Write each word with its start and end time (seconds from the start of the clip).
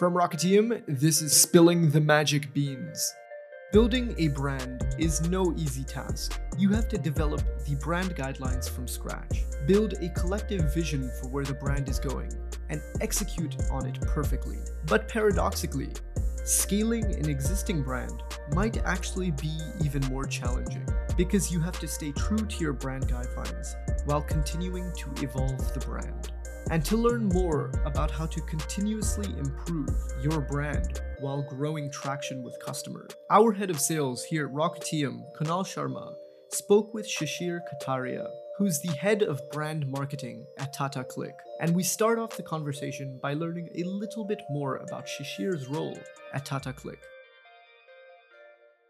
From 0.00 0.14
Rocketium, 0.14 0.82
this 0.88 1.20
is 1.20 1.38
Spilling 1.38 1.90
the 1.90 2.00
Magic 2.00 2.54
Beans. 2.54 3.14
Building 3.70 4.14
a 4.16 4.28
brand 4.28 4.94
is 4.98 5.28
no 5.28 5.52
easy 5.58 5.84
task. 5.84 6.40
You 6.56 6.70
have 6.70 6.88
to 6.88 6.96
develop 6.96 7.42
the 7.66 7.74
brand 7.74 8.16
guidelines 8.16 8.66
from 8.66 8.88
scratch, 8.88 9.44
build 9.66 9.92
a 10.00 10.08
collective 10.18 10.72
vision 10.72 11.10
for 11.20 11.28
where 11.28 11.44
the 11.44 11.52
brand 11.52 11.90
is 11.90 11.98
going, 11.98 12.32
and 12.70 12.80
execute 13.02 13.54
on 13.70 13.86
it 13.86 14.00
perfectly. 14.00 14.56
But 14.86 15.06
paradoxically, 15.06 15.90
scaling 16.44 17.04
an 17.04 17.28
existing 17.28 17.82
brand 17.82 18.22
might 18.54 18.78
actually 18.86 19.32
be 19.32 19.52
even 19.84 20.00
more 20.06 20.24
challenging 20.24 20.88
because 21.18 21.52
you 21.52 21.60
have 21.60 21.78
to 21.78 21.86
stay 21.86 22.12
true 22.12 22.38
to 22.38 22.56
your 22.56 22.72
brand 22.72 23.06
guidelines 23.06 23.74
while 24.06 24.22
continuing 24.22 24.90
to 24.96 25.22
evolve 25.22 25.74
the 25.74 25.80
brand. 25.80 26.32
And 26.70 26.84
to 26.84 26.96
learn 26.96 27.26
more 27.30 27.72
about 27.84 28.12
how 28.12 28.26
to 28.26 28.40
continuously 28.42 29.26
improve 29.36 29.88
your 30.22 30.40
brand 30.40 31.00
while 31.18 31.42
growing 31.42 31.90
traction 31.90 32.44
with 32.44 32.56
customers, 32.64 33.10
our 33.28 33.52
head 33.52 33.70
of 33.70 33.80
sales 33.80 34.22
here 34.22 34.46
at 34.46 34.54
Rocketium, 34.54 35.22
Kunal 35.36 35.64
Sharma, 35.66 36.14
spoke 36.50 36.94
with 36.94 37.08
Shashir 37.08 37.58
Kataria, 37.68 38.24
who's 38.56 38.80
the 38.82 38.92
head 38.92 39.24
of 39.24 39.40
brand 39.50 39.84
marketing 39.88 40.46
at 40.60 40.72
Tata 40.72 41.02
CLiQ. 41.02 41.32
And 41.60 41.74
we 41.74 41.82
start 41.82 42.20
off 42.20 42.36
the 42.36 42.44
conversation 42.44 43.18
by 43.20 43.34
learning 43.34 43.68
a 43.74 43.82
little 43.82 44.24
bit 44.24 44.40
more 44.48 44.76
about 44.76 45.08
Shashir's 45.08 45.66
role 45.66 45.98
at 46.34 46.46
Tata 46.46 46.72
CLiQ. 46.72 46.98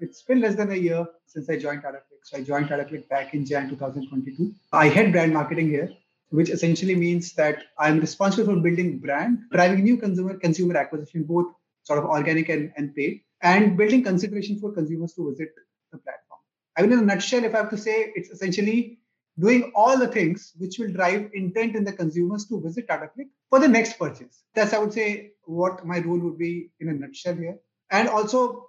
It's 0.00 0.20
been 0.20 0.42
less 0.42 0.54
than 0.54 0.70
a 0.70 0.76
year 0.76 1.06
since 1.24 1.48
I 1.48 1.58
joined 1.58 1.80
Tata 1.80 1.96
CLiQ. 1.96 2.18
So 2.24 2.36
I 2.36 2.42
joined 2.42 2.68
Tata 2.68 2.84
CLiQ 2.84 3.08
back 3.08 3.32
in 3.32 3.46
Jan 3.46 3.70
2022. 3.70 4.52
I 4.70 4.88
head 4.88 5.12
brand 5.12 5.32
marketing 5.32 5.70
here 5.70 5.90
which 6.30 6.50
essentially 6.50 6.94
means 6.94 7.32
that 7.34 7.64
I'm 7.78 8.00
responsible 8.00 8.54
for 8.54 8.60
building 8.60 8.98
brand, 8.98 9.40
driving 9.52 9.84
new 9.84 9.96
consumer 9.96 10.38
consumer 10.38 10.76
acquisition, 10.76 11.24
both 11.24 11.52
sort 11.82 11.98
of 11.98 12.04
organic 12.06 12.48
and, 12.48 12.72
and 12.76 12.94
paid, 12.94 13.22
and 13.42 13.76
building 13.76 14.02
consideration 14.02 14.58
for 14.58 14.72
consumers 14.72 15.12
to 15.14 15.28
visit 15.30 15.50
the 15.92 15.98
platform. 15.98 16.40
I 16.76 16.82
mean, 16.82 16.92
in 16.92 16.98
a 17.00 17.02
nutshell, 17.02 17.44
if 17.44 17.54
I 17.54 17.58
have 17.58 17.70
to 17.70 17.78
say, 17.78 18.12
it's 18.14 18.30
essentially 18.30 18.98
doing 19.38 19.72
all 19.74 19.98
the 19.98 20.08
things 20.08 20.52
which 20.58 20.78
will 20.78 20.92
drive 20.92 21.30
intent 21.34 21.74
in 21.74 21.84
the 21.84 21.92
consumers 21.92 22.46
to 22.46 22.60
visit 22.60 22.86
Tata 22.86 23.10
CLiQ 23.16 23.26
for 23.48 23.58
the 23.58 23.68
next 23.68 23.98
purchase. 23.98 24.44
That's, 24.54 24.72
I 24.72 24.78
would 24.78 24.92
say, 24.92 25.32
what 25.44 25.84
my 25.84 25.98
role 26.00 26.18
would 26.18 26.38
be 26.38 26.70
in 26.80 26.88
a 26.88 26.92
nutshell 26.92 27.34
here. 27.34 27.58
And 27.90 28.08
also, 28.08 28.66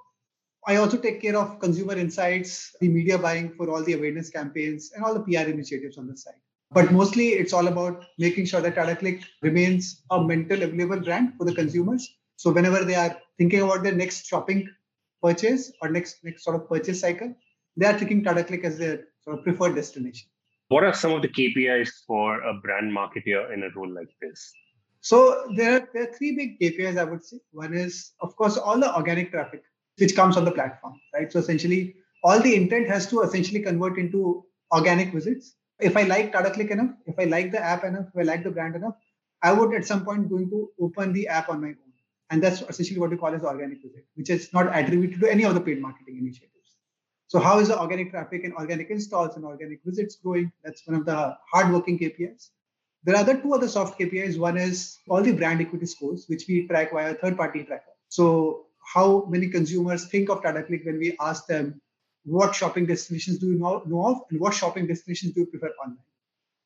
I 0.65 0.77
also 0.77 0.97
take 0.97 1.21
care 1.21 1.35
of 1.35 1.59
consumer 1.59 1.95
insights, 1.95 2.75
the 2.79 2.87
media 2.87 3.17
buying 3.17 3.53
for 3.53 3.69
all 3.69 3.83
the 3.83 3.93
awareness 3.93 4.29
campaigns, 4.29 4.91
and 4.95 5.03
all 5.03 5.13
the 5.13 5.21
PR 5.21 5.49
initiatives 5.49 5.97
on 5.97 6.07
the 6.07 6.17
side. 6.17 6.41
But 6.73 6.91
mostly 6.91 7.29
it's 7.29 7.51
all 7.51 7.67
about 7.67 8.05
making 8.17 8.45
sure 8.45 8.61
that 8.61 8.75
Tata 8.75 8.95
CLiQ 8.95 9.23
remains 9.41 10.03
a 10.09 10.23
mental 10.23 10.63
available 10.63 11.01
brand 11.01 11.33
for 11.37 11.45
the 11.45 11.53
consumers. 11.53 12.15
So 12.37 12.51
whenever 12.51 12.85
they 12.85 12.95
are 12.95 13.17
thinking 13.37 13.61
about 13.61 13.83
their 13.83 13.93
next 13.93 14.25
shopping 14.25 14.69
purchase 15.21 15.71
or 15.81 15.89
next 15.89 16.23
next 16.23 16.43
sort 16.43 16.55
of 16.55 16.69
purchase 16.69 17.01
cycle, 17.01 17.35
they 17.75 17.85
are 17.85 17.97
thinking 17.97 18.23
Tata 18.23 18.43
CLiQ 18.43 18.63
as 18.63 18.77
their 18.77 19.07
sort 19.21 19.37
of 19.37 19.43
preferred 19.43 19.75
destination. 19.75 20.29
What 20.69 20.85
are 20.85 20.93
some 20.93 21.11
of 21.11 21.21
the 21.21 21.27
KPIs 21.27 21.89
for 22.07 22.41
a 22.41 22.53
brand 22.53 22.95
marketer 22.95 23.53
in 23.53 23.63
a 23.63 23.69
role 23.75 23.93
like 23.93 24.09
this? 24.21 24.53
So 25.01 25.51
there 25.55 25.75
are, 25.75 25.89
there 25.93 26.03
are 26.03 26.13
three 26.13 26.35
big 26.37 26.59
KPIs 26.59 26.97
I 26.97 27.03
would 27.03 27.25
say. 27.25 27.39
One 27.51 27.73
is, 27.73 28.13
of 28.21 28.33
course, 28.37 28.55
all 28.55 28.79
the 28.79 28.95
organic 28.95 29.31
traffic 29.31 29.63
which 29.97 30.15
comes 30.15 30.37
on 30.37 30.45
the 30.45 30.51
platform, 30.51 30.99
right? 31.13 31.29
So 31.29 31.39
essentially, 31.39 31.95
all 32.23 32.39
the 32.39 32.55
intent 32.55 32.87
has 32.87 33.07
to 33.07 33.21
essentially 33.23 33.61
convert 33.61 33.97
into 33.97 34.45
organic 34.71 35.11
visits 35.11 35.55
if 35.81 35.97
I 35.97 36.03
like 36.03 36.31
Tata 36.31 36.49
CLiQ 36.49 36.71
enough, 36.71 36.91
if 37.05 37.15
I 37.17 37.25
like 37.25 37.51
the 37.51 37.59
app 37.59 37.83
enough, 37.83 38.05
if 38.13 38.19
I 38.19 38.23
like 38.23 38.43
the 38.43 38.51
brand 38.51 38.75
enough, 38.75 38.95
I 39.41 39.51
would 39.51 39.73
at 39.73 39.85
some 39.85 40.05
point 40.05 40.29
going 40.29 40.49
to 40.49 40.69
open 40.79 41.13
the 41.13 41.27
app 41.27 41.49
on 41.49 41.61
my 41.61 41.69
own. 41.69 41.75
And 42.29 42.41
that's 42.41 42.61
essentially 42.61 42.99
what 42.99 43.09
we 43.09 43.17
call 43.17 43.33
as 43.33 43.43
organic 43.43 43.81
visit, 43.81 44.05
which 44.15 44.29
is 44.29 44.53
not 44.53 44.75
attributed 44.75 45.19
to 45.19 45.29
any 45.29 45.43
of 45.43 45.53
the 45.53 45.61
paid 45.61 45.81
marketing 45.81 46.17
initiatives. 46.17 46.51
So 47.27 47.39
how 47.39 47.59
is 47.59 47.69
the 47.69 47.79
organic 47.79 48.11
traffic 48.11 48.43
and 48.43 48.53
organic 48.53 48.89
installs 48.89 49.35
and 49.35 49.45
organic 49.45 49.79
visits 49.85 50.15
growing? 50.15 50.51
That's 50.63 50.85
one 50.85 50.97
of 50.97 51.05
the 51.05 51.37
hardworking 51.51 51.99
KPIs. 51.99 52.49
There 53.03 53.15
are 53.15 53.19
other 53.19 53.37
two 53.37 53.53
other 53.53 53.67
soft 53.67 53.99
KPIs. 53.99 54.37
One 54.37 54.57
is 54.57 54.99
all 55.09 55.21
the 55.21 55.31
brand 55.31 55.59
equity 55.59 55.87
scores, 55.87 56.25
which 56.27 56.45
we 56.47 56.67
track 56.67 56.91
via 56.91 57.15
third-party 57.15 57.63
tracker. 57.63 57.91
So 58.09 58.67
how 58.93 59.25
many 59.29 59.49
consumers 59.49 60.07
think 60.07 60.29
of 60.29 60.43
Tata 60.43 60.61
CLiQ 60.61 60.85
when 60.85 60.99
we 60.99 61.17
ask 61.19 61.47
them 61.47 61.81
what 62.23 62.55
shopping 62.55 62.85
destinations 62.85 63.39
do 63.39 63.47
you 63.47 63.59
know, 63.59 63.83
know 63.85 64.05
of 64.05 64.21
and 64.29 64.39
what 64.39 64.53
shopping 64.53 64.87
destinations 64.87 65.33
do 65.33 65.41
you 65.41 65.47
prefer 65.47 65.71
online. 65.83 65.97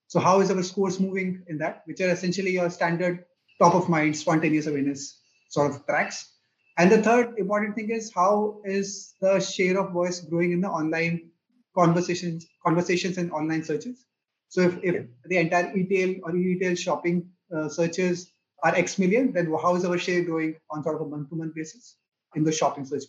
So 0.07 0.19
how 0.19 0.41
is 0.41 0.51
our 0.51 0.61
scores 0.63 0.99
moving 0.99 1.43
in 1.47 1.57
that, 1.59 1.83
which 1.85 2.01
are 2.01 2.09
essentially 2.09 2.51
your 2.51 2.69
standard 2.69 3.25
top 3.59 3.73
of 3.73 3.89
mind 3.89 4.15
spontaneous 4.15 4.67
awareness 4.67 5.19
sort 5.49 5.71
of 5.71 5.85
tracks. 5.85 6.31
And 6.77 6.91
the 6.91 7.01
third 7.01 7.37
important 7.37 7.75
thing 7.75 7.89
is 7.89 8.11
how 8.13 8.61
is 8.65 9.13
the 9.21 9.39
share 9.39 9.79
of 9.79 9.93
voice 9.93 10.19
growing 10.19 10.51
in 10.51 10.61
the 10.61 10.67
online 10.67 11.31
conversations, 11.73 12.45
conversations 12.65 13.17
and 13.17 13.31
online 13.31 13.63
searches. 13.63 14.05
So 14.49 14.61
if, 14.61 14.83
if 14.83 15.05
the 15.25 15.37
entire 15.37 15.73
retail 15.73 16.15
or 16.23 16.31
retail 16.33 16.75
shopping 16.75 17.29
uh, 17.55 17.69
searches 17.69 18.31
are 18.63 18.75
X 18.75 18.99
million, 18.99 19.31
then 19.31 19.51
how 19.61 19.75
is 19.75 19.85
our 19.85 19.97
share 19.97 20.23
growing 20.23 20.55
on 20.69 20.83
sort 20.83 20.95
of 20.95 21.01
a 21.01 21.09
month-to-month 21.09 21.55
basis 21.55 21.95
in 22.35 22.43
the 22.43 22.51
shopping 22.51 22.85
search? 22.85 23.03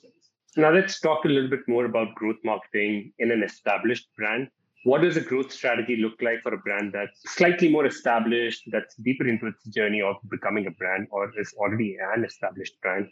Now 0.59 0.73
let's 0.73 0.99
talk 1.01 1.27
a 1.27 1.29
little 1.29 1.51
bit 1.51 1.69
more 1.69 1.85
about 1.85 2.15
growth 2.15 2.39
marketing 2.43 3.13
in 3.19 3.31
an 3.31 3.43
established 3.43 4.09
brand. 4.17 4.49
What 4.85 5.03
does 5.03 5.19
a 5.19 5.21
growth 5.21 5.53
strategy 5.53 5.97
look 5.97 6.15
like 6.23 6.41
for 6.43 6.55
a 6.55 6.59
brand 6.59 6.95
that's 6.95 7.21
slightly 7.35 7.69
more 7.69 7.85
established, 7.85 8.63
that's 8.73 8.95
deeper 8.95 9.29
into 9.29 9.49
its 9.49 9.65
journey 9.65 10.01
of 10.01 10.17
becoming 10.31 10.67
a 10.67 10.71
brand 10.71 11.09
or 11.11 11.31
is 11.39 11.53
already 11.59 11.99
an 12.15 12.25
established 12.25 12.81
brand 12.81 13.07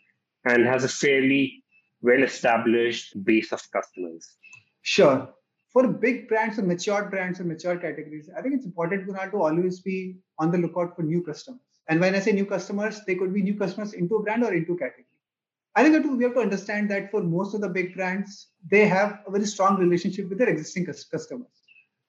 and 0.47 0.65
has 0.65 0.85
a 0.85 0.89
fairly 0.89 1.63
well 2.01 2.23
established 2.23 3.23
base 3.25 3.53
of 3.53 3.61
customers? 3.71 4.39
Sure. 4.81 5.29
For 5.71 5.87
big 5.87 6.29
brands 6.29 6.59
or 6.59 6.63
mature 6.63 7.11
brands 7.11 7.41
or 7.41 7.45
mature 7.45 7.77
categories, 7.77 8.31
I 8.35 8.41
think 8.41 8.55
it's 8.55 8.65
important 8.65 9.07
Kunal, 9.07 9.31
to 9.33 9.43
always 9.43 9.81
be 9.81 10.17
on 10.39 10.51
the 10.51 10.57
lookout 10.57 10.97
for 10.97 11.03
new 11.03 11.23
customers. 11.23 11.61
And 11.89 12.01
when 12.01 12.15
I 12.15 12.21
say 12.21 12.33
new 12.33 12.47
customers, 12.47 13.03
they 13.07 13.17
could 13.17 13.35
be 13.35 13.43
new 13.43 13.59
customers 13.59 13.93
into 13.93 14.17
a 14.17 14.23
brand 14.23 14.45
or 14.45 14.55
into 14.55 14.79
category. 14.79 15.05
I 15.77 15.83
think 15.83 16.07
we 16.19 16.25
have 16.25 16.35
to 16.35 16.41
understand 16.41 16.91
that 16.91 17.11
for 17.11 17.23
most 17.23 17.55
of 17.55 17.61
the 17.61 17.69
big 17.69 17.95
brands, 17.95 18.49
they 18.71 18.87
have 18.87 19.21
a 19.27 19.31
very 19.31 19.47
strong 19.47 19.77
relationship 19.77 20.29
with 20.29 20.39
their 20.39 20.49
existing 20.49 20.87
customers, 20.87 21.49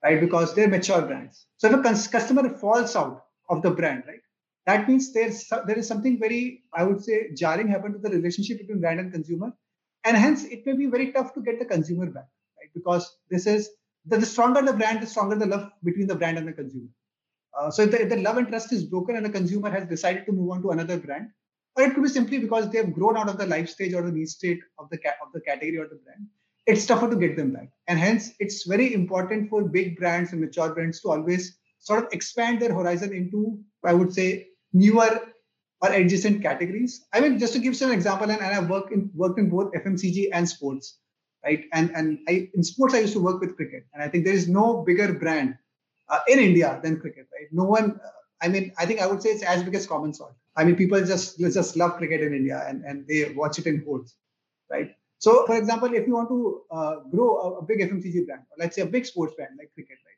right? 0.03 0.20
Because 0.22 0.53
they're 0.53 0.68
mature 0.68 1.02
brands. 1.02 1.48
So 1.58 1.68
if 1.68 1.74
a 1.74 2.09
customer 2.09 2.48
falls 2.58 2.96
out 2.96 3.24
of 3.50 3.64
the 3.64 3.72
brand, 3.72 4.04
right, 4.08 4.20
that 4.68 4.88
means 4.88 5.14
there's 5.14 5.48
there 5.68 5.78
is 5.78 5.88
something 5.88 6.20
very, 6.20 6.64
I 6.74 6.84
would 6.84 7.04
say, 7.04 7.31
jarring 7.36 7.68
happened 7.68 7.96
to 7.96 8.00
the 8.00 8.16
relationship 8.16 8.59
between 8.59 8.81
brand 8.81 9.00
and 9.00 9.12
consumer, 9.12 9.52
and 10.04 10.16
hence 10.16 10.44
it 10.44 10.66
may 10.66 10.74
be 10.74 10.86
very 10.86 11.12
tough 11.12 11.34
to 11.34 11.42
get 11.42 11.59
the 11.59 11.66
consumer 11.66 12.06
back, 12.06 12.28
right? 12.59 12.70
Because 12.74 13.18
this 13.30 13.48
is 13.48 13.70
the, 14.06 14.18
the 14.18 14.25
stronger 14.25 14.62
the 14.62 14.74
brand, 14.74 15.02
the 15.02 15.08
stronger 15.08 15.36
the 15.36 15.48
love 15.48 15.72
between 15.84 16.08
the 16.08 16.16
brand 16.16 16.38
and 16.38 16.48
the 16.48 16.54
consumer. 16.54 16.90
Uh, 17.58 17.72
so 17.72 17.84
if 17.84 17.92
the, 17.92 18.02
if 18.02 18.09
the 18.09 18.18
love 18.18 18.38
and 18.38 18.48
trust 18.48 18.72
is 18.74 18.84
broken 18.84 19.16
and 19.16 19.25
the 19.25 19.30
consumer 19.30 19.72
has 19.72 19.88
decided 19.88 20.25
to 20.25 20.31
move 20.31 20.52
on 20.52 20.62
to 20.62 20.72
another 20.72 20.98
brand, 20.98 21.30
or 21.75 21.84
it 21.84 21.94
could 21.94 22.03
be 22.03 22.09
simply 22.09 22.38
because 22.40 22.69
they 22.69 22.78
have 22.78 22.94
grown 22.94 23.18
out 23.18 23.30
of 23.30 23.38
the 23.38 23.46
life 23.46 23.69
stage 23.69 23.94
or 23.94 24.02
the 24.02 24.12
need 24.12 24.30
state 24.30 24.59
of 24.80 24.90
the 24.90 24.97
of 25.22 25.31
the 25.34 25.41
category 25.41 25.78
or 25.78 25.88
the 25.88 26.00
brand. 26.03 26.28
It's 26.66 26.86
tougher 26.86 27.09
to 27.09 27.16
get 27.16 27.36
them 27.36 27.52
back, 27.52 27.69
and 27.88 28.00
hence 28.00 28.31
it's 28.40 28.66
very 28.66 28.94
important 28.94 29.50
for 29.50 29.63
big 29.63 29.97
brands 29.97 30.31
and 30.31 30.41
mature 30.41 30.74
brands 30.74 31.02
to 31.02 31.12
always 31.12 31.58
sort 31.80 32.03
of 32.03 32.09
expand 32.12 32.62
their 32.62 32.74
horizon 32.74 33.13
into, 33.13 33.59
I 33.84 33.94
would 33.94 34.12
say, 34.13 34.47
newer 34.74 35.22
or 35.81 35.91
adjacent 35.91 36.41
categories. 36.41 37.06
I 37.13 37.19
mean, 37.19 37.38
just 37.38 37.53
to 37.53 37.59
give 37.59 37.80
an 37.81 37.92
example, 37.92 38.30
and, 38.30 38.42
and 38.42 38.56
I 38.56 38.59
work 38.59 38.92
in 38.92 39.12
worked 39.13 39.40
in 39.40 39.50
both 39.50 39.74
FMCG 39.74 40.30
and 40.34 40.47
sports, 40.47 40.97
right? 41.44 41.66
And 41.74 41.92
and 41.96 42.19
I 42.28 42.50
in 42.53 42.63
sports 42.63 42.96
I 42.96 43.00
used 43.00 43.13
to 43.13 43.22
work 43.22 43.42
with 43.42 43.56
cricket, 43.56 43.86
and 43.94 44.02
I 44.02 44.07
think 44.07 44.25
there 44.25 44.34
is 44.34 44.47
no 44.47 44.84
bigger 44.84 45.13
brand 45.13 45.57
uh, 46.09 46.19
in 46.28 46.40
India 46.40 46.80
than 46.84 47.00
cricket, 47.00 47.28
right? 47.34 47.47
No 47.52 47.66
one. 47.66 48.00
Uh, 48.03 48.09
I 48.41 48.47
mean, 48.47 48.73
I 48.78 48.85
think 48.85 49.01
I 49.01 49.07
would 49.07 49.22
say 49.22 49.29
it's 49.29 49.44
as 49.44 49.63
big 49.63 49.75
as 49.75 49.88
common 49.88 50.13
salt. 50.13 50.35
I 50.56 50.63
mean, 50.63 50.75
people 50.75 51.00
just 51.06 51.40
just 51.40 51.75
love 51.75 51.97
cricket 51.97 52.22
in 52.22 52.33
India 52.33 52.63
and, 52.68 52.83
and 52.83 53.07
they 53.07 53.33
watch 53.33 53.60
it 53.60 53.65
in 53.65 53.83
hordes, 53.86 54.15
right? 54.69 54.92
So, 55.19 55.45
for 55.45 55.56
example, 55.56 55.94
if 55.94 56.06
you 56.07 56.13
want 56.13 56.30
to 56.30 56.62
uh, 56.71 56.95
grow 57.10 57.38
a, 57.38 57.54
a, 57.60 57.63
big 57.63 57.80
FMCG 57.80 58.25
brand, 58.25 58.44
let's 58.57 58.75
say 58.75 58.81
a 58.81 58.86
big 58.86 59.06
sports 59.06 59.33
brand 59.36 59.51
like 59.57 59.71
cricket, 59.74 59.98
right? 60.06 60.15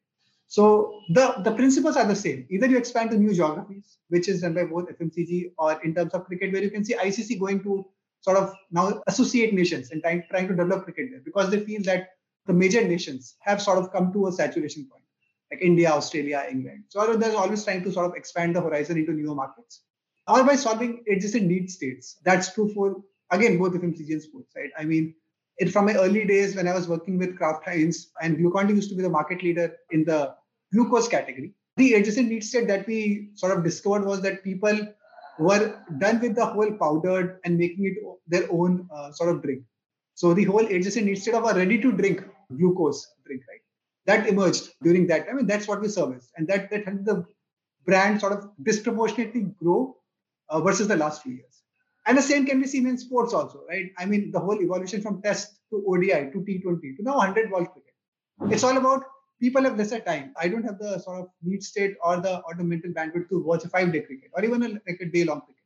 So 0.48 1.02
the, 1.10 1.36
the 1.44 1.52
principles 1.52 1.98
are 1.98 2.06
the 2.06 2.16
same. 2.16 2.48
Either 2.50 2.68
you 2.68 2.78
expand 2.78 3.12
to 3.12 3.18
new 3.18 3.34
geographies, 3.34 3.98
which 4.10 4.28
is 4.28 4.42
done 4.42 4.54
by 4.54 4.64
both 4.64 4.90
FMCG 4.90 5.54
or 5.58 5.80
in 5.84 5.94
terms 5.94 6.14
of 6.14 6.26
cricket, 6.26 6.52
where 6.54 6.64
you 6.64 6.72
can 6.72 6.84
see 6.84 6.96
ICC 6.96 7.40
going 7.40 7.62
to 7.64 7.86
sort 8.22 8.38
of 8.38 8.54
now 8.72 9.02
associate 9.08 9.54
nations 9.54 9.92
and 9.92 10.02
trying, 10.02 10.24
trying 10.30 10.48
to 10.48 10.56
develop 10.56 10.86
cricket 10.86 11.10
there 11.12 11.22
because 11.24 11.52
they 11.52 11.60
feel 11.60 11.82
that 11.84 12.10
the 12.46 12.54
major 12.54 12.82
nations 12.82 13.36
have 13.42 13.62
sort 13.62 13.78
of 13.78 13.92
come 13.92 14.12
to 14.14 14.28
a 14.28 14.32
saturation 14.32 14.88
point, 14.90 15.04
like 15.52 15.62
India, 15.62 15.90
Australia, 15.90 16.46
England. 16.50 16.84
So 16.90 17.16
they're 17.16 17.36
always 17.36 17.64
trying 17.64 17.84
to 17.84 17.92
sort 17.92 18.06
of 18.06 18.16
expand 18.16 18.56
the 18.56 18.62
horizon 18.62 18.98
into 18.98 19.14
newer 19.14 19.36
markets 19.36 19.82
or 20.28 20.44
by 20.44 20.56
solving 20.56 21.04
adjacent 21.10 21.46
need 21.46 21.72
states. 21.72 22.18
That's 22.24 22.54
true 22.54 22.74
for, 22.74 22.98
again, 23.32 23.58
both 23.58 23.74
FMCG 23.74 24.12
and 24.12 24.22
sports, 24.22 24.54
right? 24.56 24.70
I 24.78 24.84
mean, 24.84 25.16
it, 25.58 25.72
from 25.72 25.86
my 25.86 25.94
early 25.94 26.26
days 26.26 26.56
when 26.56 26.68
I 26.68 26.74
was 26.74 26.88
working 26.88 27.18
with 27.18 27.38
Kraft 27.38 27.66
Heinz 27.66 28.12
and 28.22 28.38
Glucon 28.38 28.70
used 28.70 28.90
to 28.90 28.96
be 28.96 29.02
the 29.04 29.10
market 29.10 29.42
leader 29.42 29.76
in 29.92 30.04
the 30.04 30.36
glucose 30.74 31.08
category. 31.08 31.54
The 31.78 31.94
adjacent 31.94 32.30
need 32.30 32.44
state 32.44 32.68
that 32.68 32.86
we 32.88 33.30
sort 33.36 33.58
of 33.58 33.64
discovered 33.64 34.06
was 34.06 34.22
that 34.22 34.44
people 34.44 34.78
were 35.40 35.80
done 36.00 36.20
with 36.20 36.36
the 36.36 36.46
whole 36.46 36.72
powdered 36.74 37.40
and 37.46 37.58
making 37.58 37.86
it 37.86 37.96
their 38.28 38.52
own 38.52 38.88
uh, 38.94 39.12
sort 39.12 39.30
of 39.30 39.42
drink. 39.42 39.64
So 40.16 40.34
the 40.34 40.46
whole 40.46 40.66
adjacent 40.66 41.08
instead 41.08 41.36
of 41.36 41.46
a 41.46 41.54
ready 41.54 41.80
to 41.80 41.92
drink 41.92 42.24
glucose 42.56 43.14
drink, 43.26 43.44
right? 43.48 43.62
That 44.08 44.28
emerged 44.28 44.70
during 44.82 45.08
that 45.08 45.28
time, 45.28 45.38
and 45.38 45.48
that's 45.48 45.68
what 45.68 45.82
we 45.82 45.90
service, 45.90 46.32
and 46.36 46.48
that 46.48 46.72
that 46.72 46.86
helped 46.86 47.06
the 47.06 47.26
brand 47.86 48.20
sort 48.22 48.34
of 48.34 48.50
disproportionately 48.64 49.42
grow 49.62 49.96
uh, 50.50 50.62
versus 50.62 50.88
the 50.88 50.96
last 50.96 51.24
few 51.24 51.34
years. 51.34 51.64
And 52.06 52.18
the 52.18 52.22
same 52.22 52.46
can 52.46 52.62
be 52.62 52.68
seen 52.68 52.88
in 52.88 52.98
sports 52.98 53.34
also, 53.34 53.64
right? 53.68 53.92
I 53.98 54.06
mean, 54.06 54.32
the 54.32 54.40
whole 54.40 54.62
evolution 54.62 55.02
from 55.02 55.22
Test 55.22 55.60
to 55.72 55.84
ODI 55.88 56.32
to 56.32 56.40
T20 56.40 56.98
to 56.98 57.04
now 57.04 57.18
100 57.18 57.52
ball 57.52 57.66
cricket. 57.66 57.94
It's 58.50 58.64
all 58.64 58.78
about 58.78 59.04
people 59.42 59.64
have 59.64 59.78
lesser 59.78 60.00
time. 60.00 60.34
I 60.40 60.48
don't 60.48 60.64
have 60.64 60.80
the 60.80 61.00
sort 61.00 61.20
of 61.20 61.28
need 61.44 61.64
state 61.64 61.96
or 62.04 62.18
the 62.22 62.40
or 62.42 62.56
the 62.56 62.64
mental 62.64 62.92
bandwidth 62.92 63.30
to 63.30 63.44
watch 63.44 63.66
a 63.66 63.70
five 63.70 63.92
day 63.92 64.02
cricket 64.02 64.32
or 64.34 64.44
even 64.46 64.64
a, 64.64 64.70
like 64.70 65.00
a 65.02 65.06
day 65.06 65.26
long 65.26 65.42
cricket. 65.42 65.64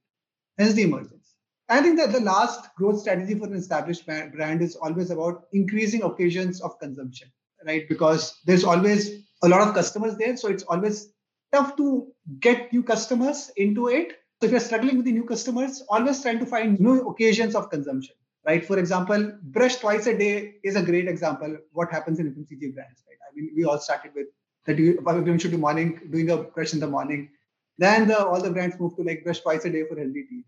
Hence 0.58 0.74
the 0.74 0.84
emergence. 0.84 1.36
I 1.70 1.82
think 1.82 1.98
that 1.98 2.12
the 2.12 2.20
last 2.20 2.74
growth 2.76 3.00
strategy 3.00 3.36
for 3.36 3.46
an 3.46 3.54
established 3.54 4.06
brand 4.06 4.62
is 4.62 4.76
always 4.76 5.10
about 5.10 5.46
increasing 5.54 6.04
occasions 6.04 6.60
of 6.60 6.78
consumption, 6.80 7.32
right? 7.66 7.88
Because 7.88 8.40
there's 8.46 8.64
always 8.64 9.12
a 9.44 9.50
lot 9.50 9.68
of 9.68 9.74
customers 9.74 10.16
there, 10.18 10.36
so 10.38 10.48
it's 10.48 10.64
always 10.64 11.10
tough 11.52 11.76
to 11.78 12.08
get 12.40 12.72
new 12.72 12.84
customers 12.84 13.52
into 13.58 13.88
it. 13.88 14.14
So 14.40 14.46
if 14.46 14.52
you're 14.52 14.60
struggling 14.60 14.98
with 14.98 15.06
the 15.06 15.12
new 15.12 15.26
customers, 15.26 15.84
always 15.90 16.22
trying 16.22 16.40
to 16.40 16.46
find 16.46 16.80
new 16.80 17.08
occasions 17.10 17.56
of 17.56 17.70
consumption, 17.70 18.16
right? 18.46 18.66
For 18.66 18.80
example, 18.80 19.34
brush 19.44 19.76
twice 19.78 20.08
a 20.08 20.18
day 20.18 20.56
is 20.64 20.76
a 20.76 20.82
great 20.82 21.08
example. 21.08 21.58
What 21.74 21.92
happens 21.92 22.20
in 22.20 22.34
FMCG 22.34 22.74
brands, 22.74 23.04
right? 23.08 23.18
I 23.30 23.36
mean, 23.36 23.52
we 23.56 23.66
all 23.66 23.80
started 23.80 24.12
with 24.16 24.28
that 24.66 24.78
you 24.78 25.40
should 25.40 25.52
be 25.52 25.58
morning 25.58 26.00
doing 26.12 26.30
a 26.30 26.38
brush 26.38 26.74
in 26.74 26.80
the 26.80 26.88
morning. 26.88 27.30
Then 27.78 28.08
the, 28.08 28.26
all 28.26 28.42
the 28.42 28.52
brands 28.52 28.80
move 28.80 28.96
to 28.96 29.04
like 29.04 29.24
brush 29.24 29.40
twice 29.40 29.66
a 29.66 29.70
day 29.70 29.84
for 29.88 29.98
healthy 29.98 30.26
teeth. 30.30 30.46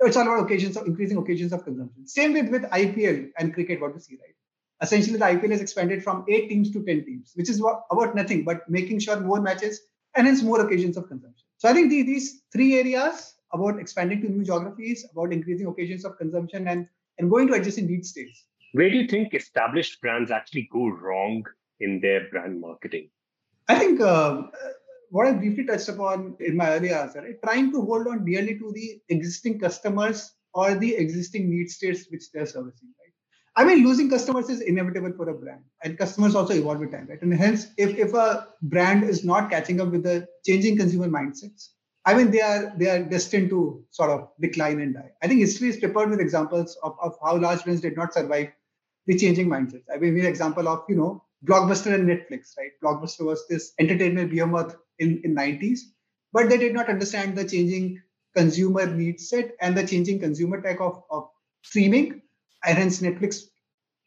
So 0.00 0.06
it's 0.06 0.16
all 0.16 0.22
about 0.22 0.44
occasions 0.44 0.76
of 0.76 0.86
increasing 0.86 1.18
occasions 1.18 1.52
of 1.52 1.62
consumption. 1.64 2.06
Same 2.06 2.32
with 2.32 2.48
with 2.48 2.62
IPL 2.62 3.30
and 3.38 3.52
cricket, 3.52 3.80
what 3.80 3.94
we 3.94 4.00
see, 4.00 4.16
right? 4.16 4.34
Essentially, 4.82 5.18
the 5.18 5.24
IPL 5.24 5.50
has 5.50 5.60
expanded 5.60 6.02
from 6.02 6.24
eight 6.28 6.48
teams 6.48 6.70
to 6.72 6.82
ten 6.84 7.04
teams, 7.04 7.32
which 7.34 7.50
is 7.50 7.60
what, 7.60 7.84
about 7.90 8.14
nothing 8.14 8.44
but 8.44 8.68
making 8.68 8.98
sure 8.98 9.20
more 9.20 9.40
matches 9.40 9.80
and 10.16 10.26
hence 10.26 10.42
more 10.42 10.64
occasions 10.64 10.96
of 10.96 11.08
consumption. 11.08 11.46
So 11.58 11.68
I 11.68 11.74
think 11.74 11.90
the, 11.90 12.02
these 12.02 12.42
three 12.52 12.78
areas 12.78 13.34
about 13.52 13.78
expanding 13.78 14.22
to 14.22 14.28
new 14.28 14.44
geographies, 14.44 15.06
about 15.12 15.32
increasing 15.32 15.66
occasions 15.66 16.04
of 16.04 16.16
consumption, 16.16 16.68
and 16.68 16.88
and 17.18 17.30
going 17.30 17.46
to 17.48 17.54
adjacent 17.54 17.90
need 17.90 18.06
states. 18.06 18.46
Where 18.72 18.88
do 18.88 18.96
you 18.96 19.06
think 19.06 19.34
established 19.34 20.00
brands 20.00 20.30
actually 20.30 20.68
go 20.72 20.88
wrong 20.88 21.44
in 21.80 22.00
their 22.00 22.28
brand 22.30 22.60
marketing? 22.60 23.10
I 23.68 23.78
think 23.78 24.00
uh, 24.00 24.42
what 25.10 25.26
I 25.26 25.32
briefly 25.32 25.64
touched 25.64 25.88
upon 25.88 26.36
in 26.40 26.56
my 26.56 26.70
earlier 26.70 26.94
answer, 26.94 27.20
right? 27.20 27.36
trying 27.44 27.72
to 27.72 27.82
hold 27.82 28.06
on 28.06 28.24
dearly 28.24 28.58
to 28.58 28.72
the 28.72 29.00
existing 29.08 29.58
customers 29.58 30.32
or 30.54 30.74
the 30.74 30.94
existing 30.96 31.50
need 31.50 31.68
states 31.68 32.06
which 32.10 32.30
they're 32.32 32.46
servicing? 32.46 32.88
I 33.56 33.64
mean, 33.64 33.84
losing 33.84 34.08
customers 34.08 34.48
is 34.48 34.60
inevitable 34.60 35.12
for 35.16 35.28
a 35.28 35.34
brand, 35.34 35.62
and 35.82 35.98
customers 35.98 36.34
also 36.34 36.54
evolve 36.54 36.78
with 36.78 36.92
time, 36.92 37.06
right? 37.08 37.20
And 37.20 37.34
hence, 37.34 37.66
if, 37.76 37.98
if 37.98 38.14
a 38.14 38.48
brand 38.62 39.04
is 39.04 39.24
not 39.24 39.50
catching 39.50 39.80
up 39.80 39.88
with 39.88 40.04
the 40.04 40.26
changing 40.46 40.76
consumer 40.76 41.08
mindsets, 41.08 41.70
I 42.06 42.14
mean, 42.14 42.30
they 42.30 42.40
are 42.40 42.72
they 42.76 42.88
are 42.88 43.02
destined 43.02 43.50
to 43.50 43.84
sort 43.90 44.10
of 44.10 44.28
decline 44.40 44.80
and 44.80 44.94
die. 44.94 45.10
I 45.22 45.28
think 45.28 45.40
history 45.40 45.68
is 45.68 45.76
peppered 45.76 46.10
with 46.10 46.20
examples 46.20 46.76
of, 46.82 46.96
of 47.02 47.16
how 47.22 47.36
large 47.36 47.64
brands 47.64 47.82
did 47.82 47.96
not 47.96 48.14
survive 48.14 48.52
the 49.06 49.18
changing 49.18 49.48
mindsets. 49.48 49.84
I 49.92 49.98
mean, 49.98 50.14
we 50.14 50.20
have 50.20 50.26
an 50.26 50.30
example 50.30 50.68
of 50.68 50.84
you 50.88 50.96
know 50.96 51.24
Blockbuster 51.44 51.92
and 51.94 52.08
Netflix, 52.08 52.56
right? 52.56 52.72
Blockbuster 52.82 53.24
was 53.26 53.46
this 53.48 53.72
entertainment 53.78 54.30
behemoth 54.30 54.76
in 54.98 55.20
in 55.24 55.34
90s, 55.34 55.80
but 56.32 56.48
they 56.48 56.56
did 56.56 56.72
not 56.72 56.88
understand 56.88 57.36
the 57.36 57.44
changing 57.44 58.00
consumer 58.36 58.86
needs 58.86 59.28
set 59.28 59.52
and 59.60 59.76
the 59.76 59.86
changing 59.86 60.20
consumer 60.20 60.60
tech 60.62 60.80
of, 60.80 61.02
of 61.10 61.28
streaming, 61.62 62.22
and 62.64 62.78
hence 62.78 63.00
Netflix 63.00 63.42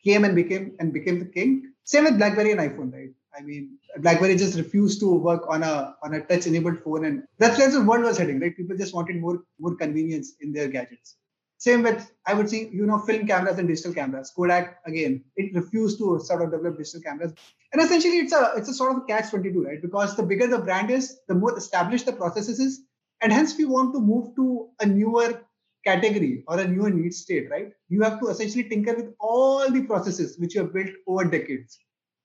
came 0.04 0.24
and 0.26 0.36
became 0.36 0.76
and 0.80 0.94
became 0.94 1.20
the 1.20 1.26
king. 1.26 1.74
Same 1.84 2.06
with 2.06 2.18
BlackBerry 2.18 2.52
and 2.52 2.62
iPhone, 2.62 2.94
right? 2.94 3.10
I 3.36 3.42
mean, 3.42 3.78
BlackBerry 4.00 4.36
just 4.36 4.58
refused 4.58 5.00
to 5.00 5.14
work 5.14 5.44
on 5.50 5.64
a 5.64 5.96
on 6.04 6.14
a 6.14 6.22
touch-enabled 6.22 6.80
phone, 6.84 7.06
and 7.06 7.24
that's 7.40 7.58
where 7.58 7.70
the 7.70 7.84
world 7.84 8.04
was 8.04 8.18
heading. 8.18 8.40
Right? 8.40 8.56
People 8.56 8.78
just 8.78 8.94
wanted 8.94 9.18
more 9.18 9.44
more 9.60 9.76
convenience 9.76 10.34
in 10.42 10.54
their 10.54 10.68
gadgets. 10.68 11.16
Same 11.58 11.82
with 11.82 12.12
I 12.26 12.34
would 12.34 12.50
say 12.50 12.70
you 12.72 12.86
know 12.86 13.00
film 13.00 13.26
cameras 13.26 13.58
and 13.58 13.68
digital 13.68 13.94
cameras. 13.94 14.32
Kodak 14.36 14.80
again, 14.86 15.24
it 15.36 15.56
refused 15.56 15.98
to 16.00 16.20
sort 16.20 16.42
of 16.44 16.52
develop 16.52 16.78
digital 16.78 17.02
cameras, 17.02 17.34
and 17.72 17.82
essentially 17.82 18.18
it's 18.18 18.34
a 18.34 18.54
it's 18.58 18.70
a 18.70 18.74
sort 18.74 18.96
of 18.96 19.08
catch 19.08 19.30
twenty 19.30 19.52
two, 19.52 19.64
right? 19.64 19.82
Because 19.82 20.16
the 20.16 20.24
bigger 20.24 20.48
the 20.48 20.60
brand 20.60 20.92
is, 20.92 21.20
the 21.28 21.36
more 21.36 21.58
established 21.58 22.06
the 22.06 22.14
processes 22.14 22.60
is, 22.60 22.82
and 23.22 23.32
hence 23.32 23.58
we 23.58 23.66
want 23.66 23.94
to 23.94 24.00
move 24.02 24.36
to 24.36 24.70
a 24.80 24.86
newer 24.86 25.42
category 25.86 26.44
or 26.48 26.60
a 26.60 26.68
newer 26.68 26.90
need 26.90 27.14
state, 27.14 27.50
right? 27.50 27.72
You 27.90 28.02
have 28.02 28.20
to 28.22 28.28
essentially 28.28 28.64
tinker 28.64 28.96
with 28.96 29.14
all 29.20 29.70
the 29.70 29.84
processes 29.84 30.38
which 30.40 30.56
you 30.56 30.62
have 30.62 30.74
built 30.74 30.90
over 31.08 31.26
decades, 31.26 31.78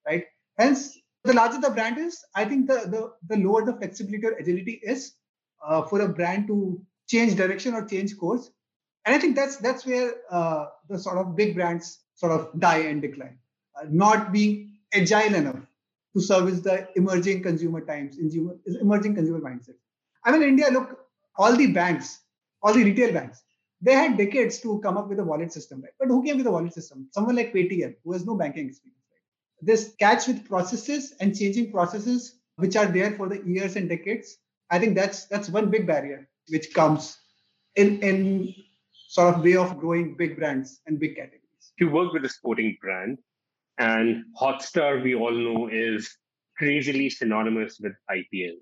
right? 0.06 0.24
Hence, 0.58 0.96
the 1.24 1.34
larger 1.34 1.60
the 1.60 1.70
brand 1.70 1.98
is, 1.98 2.24
I 2.34 2.44
think 2.44 2.68
the, 2.68 2.84
the, 2.86 3.12
the 3.28 3.42
lower 3.42 3.64
the 3.64 3.76
flexibility 3.76 4.26
or 4.26 4.32
agility 4.32 4.80
is 4.82 5.14
uh, 5.66 5.82
for 5.82 6.00
a 6.00 6.08
brand 6.08 6.46
to 6.48 6.80
change 7.08 7.36
direction 7.36 7.74
or 7.74 7.84
change 7.84 8.16
course. 8.16 8.50
And 9.04 9.14
I 9.14 9.18
think 9.18 9.36
that's 9.36 9.56
that's 9.56 9.86
where 9.86 10.12
uh, 10.30 10.66
the 10.88 10.98
sort 10.98 11.18
of 11.18 11.34
big 11.34 11.54
brands 11.54 12.00
sort 12.14 12.32
of 12.32 12.60
die 12.60 12.78
and 12.78 13.00
decline, 13.00 13.38
uh, 13.80 13.86
not 13.88 14.32
being 14.32 14.78
agile 14.92 15.34
enough 15.34 15.60
to 16.14 16.20
service 16.20 16.60
the 16.60 16.88
emerging 16.96 17.42
consumer 17.42 17.80
times, 17.80 18.18
emerging 18.80 19.14
consumer 19.14 19.40
mindset. 19.40 19.76
I 20.24 20.32
mean, 20.32 20.42
India, 20.42 20.68
look, 20.70 20.98
all 21.36 21.56
the 21.56 21.72
banks, 21.72 22.20
all 22.62 22.74
the 22.74 22.84
retail 22.84 23.12
banks, 23.12 23.42
they 23.80 23.92
had 23.92 24.16
decades 24.16 24.60
to 24.60 24.80
come 24.80 24.96
up 24.96 25.08
with 25.08 25.20
a 25.20 25.24
wallet 25.24 25.52
system, 25.52 25.80
right? 25.82 25.92
But 25.98 26.08
who 26.08 26.22
came 26.24 26.36
with 26.38 26.46
a 26.46 26.50
wallet 26.50 26.74
system? 26.74 27.08
Someone 27.12 27.36
like 27.36 27.52
Paytm, 27.52 27.94
who 28.04 28.12
has 28.12 28.26
no 28.26 28.34
banking 28.34 28.68
experience 28.68 28.98
this 29.60 29.94
catch 29.98 30.26
with 30.26 30.48
processes 30.48 31.14
and 31.20 31.36
changing 31.36 31.70
processes 31.72 32.38
which 32.56 32.76
are 32.76 32.86
there 32.86 33.12
for 33.12 33.28
the 33.28 33.42
years 33.44 33.76
and 33.76 33.88
decades 33.88 34.38
i 34.70 34.78
think 34.78 34.94
that's 34.94 35.26
that's 35.26 35.48
one 35.48 35.70
big 35.70 35.86
barrier 35.86 36.28
which 36.48 36.72
comes 36.74 37.18
in 37.76 38.00
in 38.00 38.54
sort 39.08 39.34
of 39.34 39.42
way 39.42 39.56
of 39.56 39.78
growing 39.78 40.14
big 40.16 40.36
brands 40.36 40.80
and 40.86 41.00
big 41.00 41.16
categories 41.16 41.72
you 41.78 41.90
work 41.90 42.12
with 42.12 42.24
a 42.24 42.28
sporting 42.28 42.76
brand 42.80 43.18
and 43.78 44.24
hotstar 44.40 45.02
we 45.02 45.14
all 45.14 45.32
know 45.32 45.68
is 45.72 46.16
crazily 46.56 47.10
synonymous 47.10 47.78
with 47.80 47.92
ipl 48.10 48.56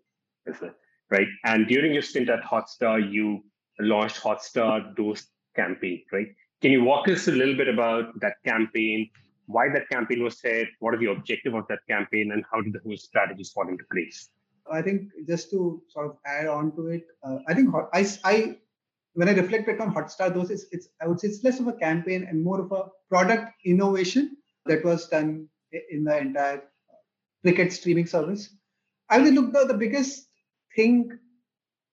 right 1.11 1.29
and 1.45 1.67
during 1.67 1.93
your 1.93 2.03
stint 2.03 2.29
at 2.29 2.43
hotstar 2.43 2.99
you 3.13 3.43
launched 3.81 4.23
hotstar 4.23 4.95
Dost 4.97 5.29
campaign 5.55 6.03
right 6.13 6.29
can 6.63 6.71
you 6.71 6.83
walk 6.85 7.09
us 7.09 7.29
a 7.29 7.33
little 7.33 7.57
bit 7.57 7.69
about 7.69 8.19
that 8.21 8.37
campaign 8.45 9.11
why 9.47 9.69
that 9.69 9.89
campaign 9.89 10.23
was 10.23 10.39
set, 10.41 10.67
what 10.81 10.95
are 10.95 10.99
the 10.99 11.11
objective 11.11 11.55
of 11.55 11.67
that 11.69 11.81
campaign, 11.89 12.33
and 12.33 12.45
how 12.53 12.61
did 12.61 12.73
the 12.73 12.81
whole 12.85 12.97
strategies 12.97 13.51
fall 13.51 13.69
into 13.69 13.85
place? 13.93 14.29
I 14.71 14.83
think 14.83 15.11
just 15.29 15.51
to 15.51 15.81
sort 15.89 16.07
of 16.07 16.17
add 16.27 16.49
on 16.49 16.75
to 16.75 16.89
it, 16.89 17.07
uh, 17.23 17.39
I 17.47 17.55
think 17.55 17.73
I, 17.93 18.07
I 18.25 18.57
when 19.15 19.29
I 19.29 19.33
reflect 19.33 19.67
back 19.67 19.81
on 19.81 19.95
Hotstar, 19.95 20.35
those 20.35 20.51
it's, 20.51 20.67
it's 20.73 20.89
I 21.01 21.07
would 21.07 21.21
say 21.21 21.29
it's 21.29 21.45
less 21.45 21.61
of 21.61 21.69
a 21.69 21.73
campaign 21.73 22.27
and 22.29 22.43
more 22.43 22.61
of 22.61 22.73
a 22.73 22.87
product 23.09 23.53
innovation 23.65 24.37
that 24.67 24.85
was 24.85 25.09
done 25.09 25.49
in 25.91 26.05
the 26.05 26.19
entire 26.19 26.65
cricket 27.43 27.73
streaming 27.73 28.07
service. 28.07 28.51
I 29.09 29.21
would 29.21 29.35
look 29.35 29.53
the, 29.53 29.65
the 29.67 29.79
biggest 29.79 30.27
thing 30.75 31.17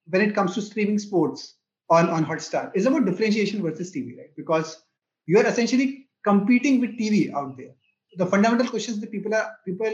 when 0.08 0.22
it 0.22 0.34
comes 0.34 0.56
to 0.56 0.62
streaming 0.62 0.98
sports 0.98 1.56
on 1.98 2.10
on 2.10 2.26
Hotstar 2.26 2.64
is 2.74 2.86
about 2.86 3.06
differentiation 3.06 3.62
versus 3.62 3.92
TV, 3.96 4.18
right? 4.18 4.34
Because 4.36 4.82
you 5.26 5.40
are 5.40 5.46
essentially 5.46 6.08
competing 6.24 6.80
with 6.82 6.98
TV 7.00 7.34
out 7.34 7.58
there. 7.58 7.74
The 8.18 8.26
fundamental 8.26 8.68
questions 8.68 9.00
that 9.02 9.12
people 9.12 9.34
are 9.36 9.48
people 9.66 9.94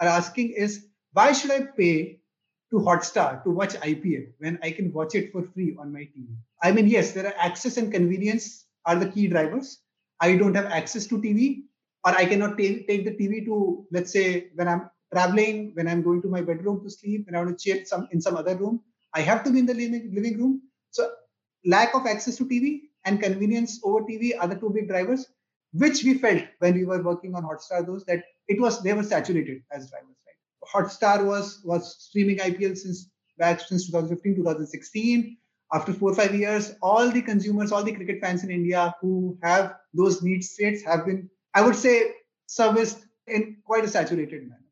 are 0.00 0.08
asking 0.08 0.50
is 0.66 0.86
why 1.12 1.32
should 1.32 1.50
I 1.50 1.60
pay 1.76 2.20
to 2.70 2.78
Hotstar 2.88 3.42
to 3.44 3.50
watch 3.50 3.74
IPL 3.90 4.26
when 4.38 4.58
I 4.62 4.70
can 4.70 4.92
watch 4.92 5.14
it 5.14 5.32
for 5.32 5.42
free 5.54 5.76
on 5.80 5.92
my 5.92 6.00
TV? 6.00 6.26
I 6.62 6.72
mean, 6.72 6.88
yes, 6.88 7.12
there 7.12 7.26
are 7.26 7.34
access 7.38 7.76
and 7.76 7.92
convenience 7.92 8.66
are 8.84 8.96
the 8.96 9.08
key 9.08 9.26
drivers. 9.28 9.78
I 10.20 10.36
don't 10.36 10.54
have 10.54 10.66
access 10.66 11.06
to 11.06 11.18
TV, 11.22 11.62
or 12.04 12.12
I 12.12 12.24
cannot 12.26 12.58
take, 12.58 12.88
take 12.88 13.04
the 13.04 13.12
TV 13.12 13.44
to, 13.46 13.86
let's 13.92 14.12
say, 14.12 14.50
when 14.54 14.68
I'm 14.68 14.90
traveling, 15.12 15.72
when 15.74 15.88
I'm 15.88 16.02
going 16.02 16.22
to 16.22 16.28
my 16.28 16.42
bedroom 16.42 16.82
to 16.82 16.90
sleep, 16.90 17.26
when 17.26 17.34
I 17.34 17.42
want 17.42 17.56
to 17.56 17.64
chill 17.64 17.84
some 17.86 18.08
in 18.12 18.20
some 18.20 18.36
other 18.36 18.56
room, 18.56 18.80
I 19.14 19.20
have 19.20 19.44
to 19.44 19.50
be 19.50 19.60
in 19.60 19.66
the 19.66 19.74
living, 19.74 20.10
living 20.14 20.38
room. 20.38 20.62
So 20.98 21.10
lack 21.64 21.94
of 21.94 22.06
access 22.06 22.36
to 22.38 22.44
TV 22.44 22.80
and 23.04 23.22
convenience 23.22 23.80
over 23.84 24.00
TV 24.00 24.32
are 24.38 24.48
the 24.48 24.56
two 24.56 24.70
big 24.70 24.88
drivers 24.88 25.26
which 25.72 26.02
we 26.02 26.14
felt 26.14 26.42
when 26.58 26.74
we 26.74 26.84
were 26.84 27.02
working 27.02 27.34
on 27.36 27.44
Hotstar 27.44 27.86
those 27.86 28.04
that 28.06 28.24
it 28.48 28.60
was 28.60 28.82
they 28.82 28.94
were 28.94 29.04
saturated 29.04 29.62
as 29.70 29.90
drivers 29.90 30.16
right? 30.26 30.38
Hotstar 30.74 31.24
was 31.24 31.60
was 31.64 31.96
streaming 32.06 32.38
IPL 32.38 32.76
since 32.76 33.10
back 33.38 33.60
since 33.60 33.86
2015 33.86 34.36
2016 34.36 35.36
after 35.72 35.92
4 35.92 36.10
or 36.10 36.14
5 36.14 36.34
years 36.34 36.74
all 36.82 37.12
the 37.16 37.22
consumers 37.22 37.70
all 37.70 37.84
the 37.84 37.94
cricket 37.98 38.20
fans 38.20 38.42
in 38.42 38.50
India 38.50 38.92
who 39.00 39.38
have 39.42 39.76
those 39.94 40.20
need 40.22 40.42
states 40.42 40.82
have 40.82 41.06
been 41.06 41.30
I 41.54 41.62
would 41.62 41.76
say 41.76 41.94
serviced 42.46 43.06
in 43.26 43.58
quite 43.64 43.84
a 43.84 43.88
saturated 43.88 44.42
manner. 44.48 44.64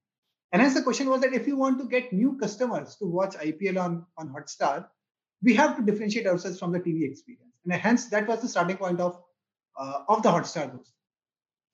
And 0.52 0.62
hence 0.62 0.74
the 0.74 0.82
question 0.82 1.08
was 1.10 1.20
that 1.20 1.34
if 1.34 1.46
you 1.46 1.56
want 1.56 1.78
to 1.78 1.88
get 1.94 2.12
new 2.12 2.36
customers 2.42 2.96
to 2.96 3.06
watch 3.06 3.36
IPL 3.46 3.80
on 3.86 4.06
on 4.18 4.34
Hotstar 4.34 4.86
we 5.42 5.54
have 5.54 5.76
to 5.76 5.82
differentiate 5.82 6.26
ourselves 6.26 6.58
from 6.58 6.72
the 6.72 6.80
TV 6.80 7.10
experience. 7.10 7.54
And 7.64 7.72
hence, 7.74 8.06
that 8.06 8.26
was 8.26 8.40
the 8.40 8.48
starting 8.48 8.76
point 8.76 9.00
of, 9.00 9.20
uh, 9.78 10.02
of 10.08 10.22
the 10.22 10.30
Hotstar 10.30 10.72
Dost. 10.72 10.92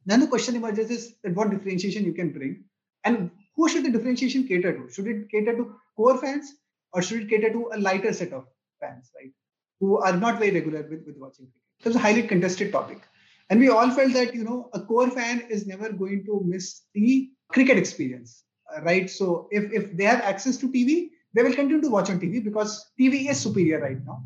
Then 0.05 0.21
the 0.21 0.27
question 0.27 0.57
emerges 0.57 0.91
is 0.91 1.15
that 1.23 1.35
what 1.35 1.51
differentiation 1.51 2.05
you 2.05 2.13
can 2.13 2.33
bring 2.33 2.65
and 3.05 3.31
who 3.55 3.69
should 3.69 3.85
the 3.85 3.91
differentiation 3.91 4.47
cater 4.47 4.73
to? 4.73 4.93
Should 4.93 5.07
it 5.07 5.31
cater 5.31 5.57
to 5.57 5.75
core 5.97 6.19
fans 6.19 6.55
or 6.93 7.03
should 7.03 7.23
it 7.23 7.29
cater 7.29 7.53
to 7.53 7.71
a 7.75 7.79
lighter 7.79 8.13
set 8.13 8.33
of 8.33 8.47
fans, 8.81 9.11
right? 9.17 9.31
Who 9.81 9.99
are 9.99 10.17
not 10.17 10.39
very 10.39 10.53
regular 10.53 10.83
with, 10.83 11.05
with 11.07 11.17
watching 11.19 11.47
cricket. 11.47 11.63
It 11.81 11.87
was 11.87 11.97
a 11.97 12.01
highly 12.01 12.23
contested 12.23 12.73
topic. 12.73 13.03
And 13.51 13.61
we 13.61 13.69
all 13.69 13.91
felt 13.91 14.13
that, 14.15 14.35
you 14.35 14.45
know, 14.45 14.71
a 14.73 14.81
core 14.81 15.11
fan 15.11 15.45
is 15.51 15.67
never 15.67 15.93
going 15.93 16.25
to 16.27 16.43
miss 16.45 16.83
the 16.95 17.31
cricket 17.51 17.77
experience, 17.77 18.45
uh, 18.75 18.81
right? 18.83 19.11
So 19.11 19.49
if, 19.51 19.73
if 19.73 19.97
they 19.97 20.05
have 20.05 20.21
access 20.21 20.57
to 20.59 20.69
TV, 20.69 21.11
they 21.35 21.43
will 21.43 21.55
continue 21.55 21.81
to 21.81 21.89
watch 21.89 22.11
on 22.11 22.21
TV 22.21 22.43
because 22.43 22.91
TV 22.99 23.29
is 23.31 23.41
superior 23.41 23.81
right 23.81 24.05
now. 24.05 24.23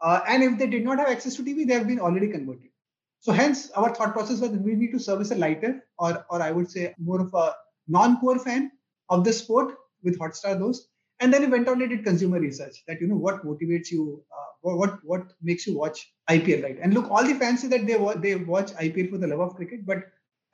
Uh, 0.00 0.20
and 0.28 0.42
if 0.42 0.58
they 0.58 0.66
did 0.66 0.84
not 0.84 0.98
have 0.98 1.08
access 1.08 1.34
to 1.36 1.42
TV, 1.42 1.66
they 1.66 1.74
have 1.74 1.86
been 1.86 2.00
already 2.00 2.28
converted. 2.28 2.70
So 3.20 3.32
hence 3.32 3.70
our 3.72 3.94
thought 3.94 4.14
process 4.14 4.40
was 4.40 4.50
we 4.50 4.74
need 4.74 4.92
to 4.92 4.98
service 4.98 5.30
a 5.30 5.34
lighter 5.34 5.84
or, 5.98 6.24
or 6.30 6.42
I 6.42 6.50
would 6.50 6.70
say 6.70 6.94
more 6.98 7.20
of 7.20 7.32
a 7.34 7.54
non-core 7.86 8.38
fan 8.38 8.72
of 9.10 9.24
the 9.24 9.32
sport 9.32 9.74
with 10.02 10.18
Hotstar 10.18 10.58
Dost. 10.58 10.88
And 11.20 11.32
then 11.32 11.42
we 11.42 11.48
went 11.48 11.68
on 11.68 11.82
and 11.82 11.90
did 11.90 12.02
consumer 12.02 12.40
research 12.40 12.76
that, 12.88 12.98
you 12.98 13.06
know, 13.06 13.16
what 13.16 13.44
motivates 13.44 13.90
you, 13.90 14.24
uh, 14.32 14.70
what, 14.72 15.04
what 15.04 15.26
makes 15.42 15.66
you 15.66 15.76
watch 15.76 16.10
IPL, 16.30 16.62
right? 16.62 16.78
And 16.80 16.94
look, 16.94 17.10
all 17.10 17.22
the 17.22 17.34
fans 17.34 17.60
say 17.60 17.68
that 17.68 17.86
they, 17.86 17.98
they 18.20 18.36
watch 18.36 18.72
IPL 18.72 19.10
for 19.10 19.18
the 19.18 19.26
love 19.26 19.40
of 19.40 19.54
cricket, 19.54 19.84
but 19.84 19.98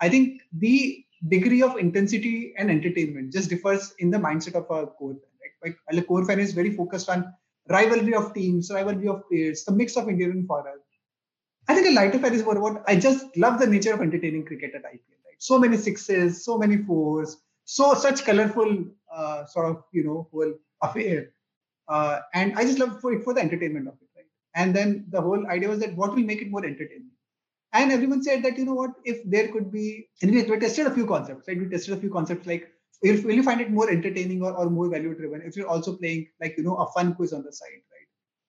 I 0.00 0.08
think 0.08 0.42
the 0.52 1.04
degree 1.28 1.62
of 1.62 1.76
intensity 1.76 2.52
and 2.58 2.68
entertainment 2.68 3.32
just 3.32 3.48
differs 3.48 3.94
in 4.00 4.10
the 4.10 4.18
mindset 4.18 4.54
of 4.54 4.64
a 4.64 4.88
core 4.88 5.14
fan. 5.14 5.20
Like 5.66 5.78
a 5.98 6.02
core 6.02 6.24
fan 6.24 6.40
is 6.40 6.52
very 6.52 6.72
focused 6.74 7.08
on 7.08 7.32
rivalry 7.68 8.14
of 8.14 8.32
teams, 8.34 8.70
rivalry 8.70 9.08
of 9.08 9.28
players, 9.28 9.64
the 9.64 9.72
mix 9.72 9.96
of 9.96 10.08
Indian 10.08 10.30
and 10.32 10.46
foreign. 10.46 10.78
I 11.68 11.74
think 11.74 11.88
a 11.88 11.90
lighter 11.90 12.18
fan 12.18 12.32
is 12.32 12.44
more 12.44 12.56
about 12.56 12.84
I 12.86 12.96
just 12.96 13.36
love 13.36 13.58
the 13.58 13.66
nature 13.66 13.92
of 13.92 14.00
entertaining 14.00 14.44
cricket 14.44 14.72
at 14.74 14.84
IPL. 14.84 15.18
Right? 15.26 15.38
So 15.38 15.58
many 15.58 15.76
sixes, 15.76 16.44
so 16.44 16.58
many 16.58 16.78
fours, 16.78 17.38
so 17.64 17.94
such 17.94 18.24
colorful 18.24 18.84
uh, 19.12 19.46
sort 19.46 19.70
of 19.70 19.82
you 19.92 20.04
know 20.04 20.28
whole 20.30 20.54
affair, 20.82 21.30
uh, 21.88 22.20
and 22.34 22.56
I 22.56 22.64
just 22.64 22.78
love 22.78 23.00
for 23.00 23.12
it 23.12 23.24
for 23.24 23.34
the 23.34 23.40
entertainment 23.40 23.88
of 23.88 23.94
it. 23.94 24.08
Right? 24.16 24.26
And 24.54 24.74
then 24.76 25.06
the 25.10 25.20
whole 25.20 25.46
idea 25.48 25.68
was 25.68 25.80
that 25.80 25.96
what 25.96 26.14
will 26.14 26.22
make 26.22 26.42
it 26.42 26.50
more 26.50 26.64
entertaining 26.64 27.10
and 27.72 27.92
everyone 27.92 28.22
said 28.22 28.42
that, 28.44 28.56
you 28.56 28.64
know 28.64 28.74
what, 28.74 28.92
if 29.04 29.18
there 29.24 29.48
could 29.48 29.70
be, 29.70 30.08
and 30.22 30.30
we 30.30 30.58
tested 30.58 30.86
a 30.86 30.94
few 30.94 31.06
concepts, 31.06 31.46
right? 31.48 31.58
We 31.58 31.68
tested 31.68 31.94
a 31.96 32.00
few 32.00 32.10
concepts 32.10 32.46
like, 32.46 32.72
if, 33.02 33.24
will 33.24 33.34
you 33.34 33.42
find 33.42 33.60
it 33.60 33.70
more 33.70 33.90
entertaining 33.90 34.42
or, 34.42 34.52
or 34.52 34.70
more 34.70 34.88
value 34.88 35.14
driven 35.14 35.42
if 35.42 35.56
you're 35.56 35.68
also 35.68 35.96
playing 35.96 36.28
like, 36.40 36.54
you 36.56 36.64
know, 36.64 36.76
a 36.76 36.86
fun 36.92 37.14
quiz 37.14 37.32
on 37.32 37.42
the 37.42 37.52
side, 37.52 37.68
right? 37.68 38.08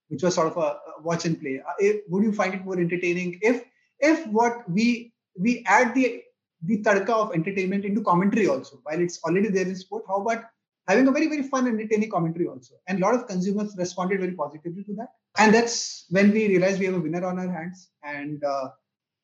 Which 0.10 0.24
was 0.24 0.36
sort 0.36 0.48
of 0.48 0.58
a, 0.58 0.62
a 0.62 1.01
watch 1.01 1.25
and 1.25 1.39
play. 1.39 1.60
Uh, 1.60 1.74
if, 1.80 2.01
would 2.10 2.24
you 2.24 2.32
find 2.32 2.54
it 2.54 2.66
more 2.66 2.80
entertaining 2.80 3.39
if, 3.42 3.63
if 4.00 4.25
what 4.27 4.70
we, 4.70 5.13
we 5.38 5.63
add 5.68 5.94
the, 5.94 6.22
the 6.63 6.82
tadka 6.82 7.10
of 7.10 7.34
entertainment 7.34 7.86
into 7.86 8.01
commentary 8.01 8.48
also, 8.48 8.80
while 8.84 9.00
it's 9.00 9.24
already 9.24 9.50
there 9.50 9.68
in 9.68 9.75
sport, 9.75 10.04
how 10.08 10.22
about 10.22 10.44
having 10.88 11.08
a 11.08 11.12
very, 11.12 11.27
very 11.27 11.44
fun, 11.44 11.68
and 11.68 11.80
entertaining 11.80 12.10
commentary 12.10 12.48
also. 12.48 12.75
And 12.88 13.00
a 13.00 13.01
lot 13.01 13.13
of 13.13 13.27
consumers 13.27 13.75
responded 13.77 14.20
very 14.20 14.32
positively 14.32 14.84
to 14.86 14.94
that. 14.96 15.10
And 15.38 15.54
that's 15.54 16.06
when 16.10 16.32
we 16.32 16.48
realized 16.48 16.80
we 16.80 16.86
have 16.86 16.96
a 16.96 17.00
winner 17.00 17.25
on 17.25 17.38
our 17.38 17.51
hands. 17.51 17.89
And 18.04 18.44
uh, 18.44 18.70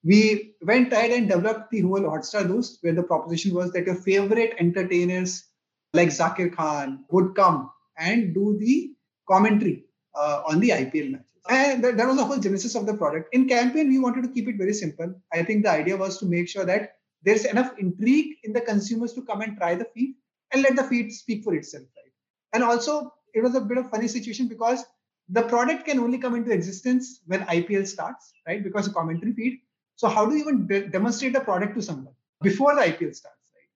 we 0.03 0.55
went 0.61 0.91
ahead 0.91 1.11
and 1.11 1.29
developed 1.29 1.71
the 1.71 1.81
whole 1.81 2.01
Hotstar 2.01 2.47
Dost, 2.47 2.79
where 2.81 2.93
the 2.93 3.03
proposition 3.03 3.53
was 3.53 3.71
that 3.71 3.85
your 3.85 3.95
favorite 3.95 4.55
entertainers 4.59 5.45
like 5.93 6.09
Zakir 6.09 6.53
Khan 6.53 7.05
would 7.09 7.35
come 7.35 7.71
and 7.97 8.33
do 8.33 8.57
the 8.59 8.91
commentary 9.29 9.85
uh, 10.15 10.43
on 10.45 10.59
the 10.59 10.69
IPL 10.69 11.11
matches. 11.11 11.25
And 11.49 11.83
that, 11.83 11.97
that 11.97 12.07
was 12.07 12.17
the 12.17 12.25
whole 12.25 12.39
genesis 12.39 12.75
of 12.75 12.85
the 12.85 12.93
product. 12.93 13.33
In 13.33 13.47
campaign, 13.47 13.89
we 13.89 13.99
wanted 13.99 14.23
to 14.23 14.29
keep 14.29 14.47
it 14.47 14.57
very 14.57 14.73
simple. 14.73 15.13
I 15.31 15.43
think 15.43 15.63
the 15.63 15.71
idea 15.71 15.97
was 15.97 16.17
to 16.19 16.25
make 16.25 16.49
sure 16.49 16.65
that 16.65 16.93
there's 17.23 17.45
enough 17.45 17.73
intrigue 17.77 18.35
in 18.43 18.53
the 18.53 18.61
consumers 18.61 19.13
to 19.13 19.21
come 19.21 19.41
and 19.41 19.57
try 19.57 19.75
the 19.75 19.85
feed 19.93 20.15
and 20.51 20.63
let 20.63 20.75
the 20.75 20.83
feed 20.83 21.11
speak 21.11 21.43
for 21.43 21.53
itself, 21.53 21.83
right? 21.97 22.11
And 22.53 22.63
also, 22.63 23.13
it 23.33 23.41
was 23.41 23.55
a 23.55 23.61
bit 23.61 23.77
of 23.77 23.89
funny 23.89 24.07
situation 24.07 24.47
because 24.47 24.83
the 25.29 25.43
product 25.43 25.85
can 25.85 25.99
only 25.99 26.17
come 26.17 26.35
into 26.35 26.51
existence 26.51 27.21
when 27.25 27.41
IPL 27.41 27.87
starts, 27.87 28.33
right? 28.45 28.63
Because 28.63 28.87
a 28.87 28.93
commentary 28.93 29.33
feed 29.33 29.59
so 29.95 30.07
how 30.07 30.25
do 30.25 30.35
you 30.35 30.41
even 30.41 30.67
de- 30.67 30.87
demonstrate 30.87 31.35
a 31.35 31.41
product 31.41 31.75
to 31.75 31.81
someone 31.81 32.13
before 32.41 32.75
the 32.75 32.81
IPL 32.81 33.15
starts, 33.15 33.51
right? 33.55 33.69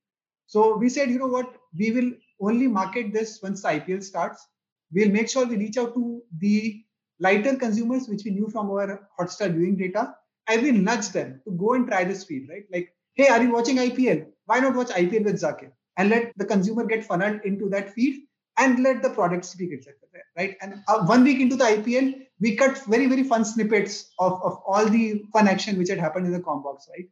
So 0.46 0.78
we 0.78 0.90
said, 0.90 1.10
you 1.10 1.20
know 1.20 1.28
what, 1.28 1.54
we 1.78 1.92
will 1.92 2.12
only 2.42 2.68
market 2.68 3.14
this 3.14 3.40
once 3.42 3.62
the 3.62 3.70
IPL 3.70 4.04
starts. 4.04 4.46
We'll 4.92 5.10
make 5.10 5.30
sure 5.30 5.46
we 5.46 5.58
reach 5.58 5.78
out 5.78 5.94
to 5.94 6.22
the 6.38 6.84
lighter 7.20 7.56
consumers, 7.56 8.08
which 8.08 8.24
we 8.26 8.32
knew 8.32 8.50
from 8.50 8.70
our 8.70 9.10
Hotstar 9.20 9.54
viewing 9.54 9.78
data, 9.78 10.16
and 10.48 10.62
we 10.62 10.72
nudge 10.72 11.10
them 11.10 11.42
to 11.46 11.52
go 11.52 11.74
and 11.74 11.88
try 11.88 12.04
this 12.04 12.24
feed, 12.24 12.48
right? 12.50 12.64
Like, 12.72 12.94
hey, 13.16 13.28
are 13.28 13.42
you 13.42 13.52
watching 13.52 13.78
IPL? 13.78 14.28
Why 14.46 14.60
not 14.60 14.76
watch 14.76 14.90
IPL 14.90 15.26
with 15.26 15.42
Zakir? 15.42 15.72
And 15.98 16.10
let 16.10 16.32
the 16.38 16.46
consumer 16.46 16.86
get 16.86 17.04
funneled 17.04 17.42
into 17.44 17.70
that 17.70 17.94
feed 17.94 18.27
and 18.58 18.84
let 18.84 19.02
the 19.02 19.10
product 19.10 19.46
speak 19.46 19.72
itself, 19.72 19.96
right? 20.36 20.56
And 20.62 20.84
uh, 20.88 21.06
one 21.06 21.24
week 21.24 21.40
into 21.40 21.56
the 21.56 21.66
IPL, 21.66 22.28
we 22.40 22.56
cut 22.56 22.84
very 22.86 23.08
very 23.08 23.24
fun 23.24 23.46
snippets 23.46 24.12
of, 24.20 24.42
of 24.44 24.62
all 24.66 24.86
the 24.86 25.24
fun 25.34 25.48
action 25.48 25.78
which 25.78 25.90
had 25.90 26.00
happened 26.00 26.26
in 26.26 26.32
the 26.32 26.42
com 26.42 26.64
box 26.64 26.88
right? 26.96 27.08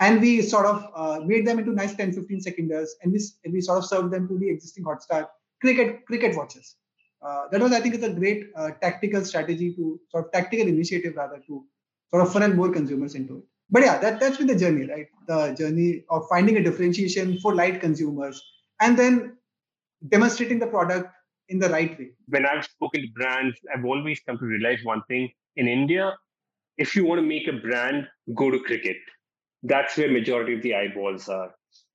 And 0.00 0.20
we 0.20 0.42
sort 0.42 0.66
of 0.66 0.86
uh, 0.94 1.24
made 1.24 1.46
them 1.46 1.58
into 1.58 1.72
nice 1.72 1.94
10 1.94 2.12
15 2.12 2.40
seconders 2.40 2.90
and 3.02 3.12
we, 3.12 3.20
we 3.50 3.60
sort 3.60 3.78
of 3.78 3.84
served 3.84 4.12
them 4.12 4.28
to 4.28 4.38
the 4.38 4.48
existing 4.48 4.84
hotstar 4.84 5.28
cricket 5.60 6.06
cricket 6.06 6.36
watchers. 6.36 6.76
Uh, 7.20 7.48
that 7.50 7.60
was 7.60 7.72
i 7.72 7.80
think 7.80 7.96
is 7.96 8.04
a 8.04 8.12
great 8.12 8.50
uh, 8.54 8.70
tactical 8.80 9.24
strategy 9.24 9.74
to 9.74 9.98
sort 10.08 10.26
of 10.26 10.32
tactical 10.32 10.68
initiative 10.68 11.16
rather 11.16 11.42
to 11.48 11.64
sort 12.10 12.22
of 12.22 12.32
funnel 12.32 12.54
more 12.54 12.70
consumers 12.70 13.16
into 13.16 13.38
it. 13.38 13.44
But 13.70 13.82
yeah 13.82 13.98
that, 13.98 14.20
that's 14.20 14.36
been 14.36 14.46
the 14.46 14.56
journey 14.56 14.86
right? 14.86 15.08
The 15.26 15.54
journey 15.54 16.04
of 16.10 16.28
finding 16.28 16.56
a 16.58 16.62
differentiation 16.62 17.38
for 17.40 17.54
light 17.54 17.80
consumers 17.80 18.40
and 18.80 18.96
then 18.96 19.37
demonstrating 20.06 20.58
the 20.58 20.66
product 20.66 21.08
in 21.48 21.58
the 21.58 21.68
right 21.68 21.98
way. 21.98 22.10
When 22.26 22.46
I've 22.46 22.64
spoken 22.64 23.02
to 23.02 23.08
brands, 23.14 23.58
I've 23.74 23.84
always 23.84 24.20
come 24.20 24.38
to 24.38 24.44
realize 24.44 24.80
one 24.84 25.02
thing. 25.08 25.30
In 25.56 25.66
India, 25.66 26.16
if 26.76 26.94
you 26.94 27.04
want 27.04 27.20
to 27.20 27.26
make 27.26 27.48
a 27.48 27.52
brand, 27.52 28.06
go 28.34 28.50
to 28.50 28.60
cricket. 28.60 28.96
That's 29.62 29.96
where 29.96 30.10
majority 30.10 30.54
of 30.54 30.62
the 30.62 30.74
eyeballs 30.74 31.28
are. 31.28 31.50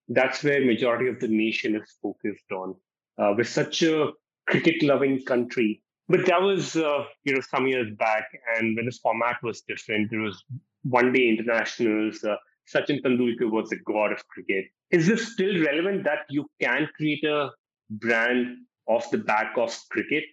That's 0.10 0.44
where 0.44 0.66
majority 0.66 1.08
of 1.08 1.20
the 1.20 1.30
nation 1.30 1.76
is 1.76 1.96
focused 2.02 2.52
on. 2.52 2.76
Uh, 3.18 3.34
we're 3.38 3.46
such 3.46 3.84
a 3.84 4.10
cricket-loving 4.48 5.24
country, 5.24 5.82
but 6.10 6.26
that 6.26 6.42
was 6.42 6.76
uh, 6.76 7.06
you 7.24 7.34
know 7.34 7.42
some 7.42 7.68
years 7.68 7.90
back, 7.98 8.26
and 8.58 8.76
when 8.76 8.86
this 8.86 9.00
format 9.00 9.38
was 9.44 9.62
different, 9.62 10.12
there 10.12 10.20
was 10.20 10.44
one-day 10.84 11.30
internationals. 11.30 12.22
Uh, 12.24 12.36
Sachin 12.74 13.02
Tendulkar 13.02 13.50
was 13.50 13.70
the 13.70 13.78
god 13.86 14.12
of 14.12 14.28
cricket. 14.28 14.66
Is 14.92 15.08
this 15.08 15.32
still 15.32 15.64
relevant 15.64 16.04
that 16.04 16.20
you 16.30 16.46
can 16.60 16.90
create 16.98 17.24
a 17.24 17.52
brand 18.00 18.58
off 18.88 19.10
the 19.12 19.18
back 19.18 19.58
of 19.58 19.78
cricket 19.90 20.24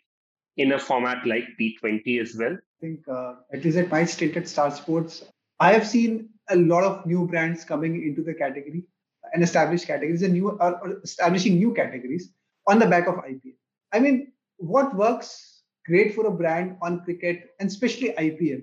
in 0.57 0.73
a 0.73 0.79
format 0.79 1.27
like 1.27 1.45
T20 1.61 2.21
as 2.21 2.37
well? 2.39 2.55
I 2.55 2.81
think, 2.81 3.01
uh, 3.09 3.35
at 3.53 3.65
least 3.65 3.77
at 3.77 3.91
my 3.91 4.05
stint 4.05 4.37
at 4.37 4.49
Star 4.49 4.71
Sports, 4.71 5.25
I 5.59 5.73
have 5.73 5.87
seen 5.87 6.31
a 6.49 6.57
lot 6.57 6.85
of 6.85 7.07
new 7.07 7.27
brands 7.27 7.65
coming 7.65 8.03
into 8.03 8.23
the 8.23 8.35
category 8.35 8.85
and 9.33 9.43
established 9.43 9.87
categories 9.87 10.23
and 10.23 10.33
new 10.33 10.51
or 10.51 11.01
establishing 11.05 11.57
new 11.57 11.73
categories 11.75 12.33
on 12.67 12.79
the 12.79 12.87
back 12.87 13.07
of 13.07 13.17
IPL. 13.17 13.55
I 13.93 14.01
mean, 14.01 14.33
what 14.57 14.95
works 14.97 15.63
great 15.87 16.15
for 16.15 16.27
a 16.27 16.31
brand 16.31 16.77
on 16.83 17.05
cricket 17.05 17.51
and 17.59 17.69
especially 17.69 18.13
IPL 18.13 18.63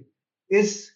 is 0.50 0.92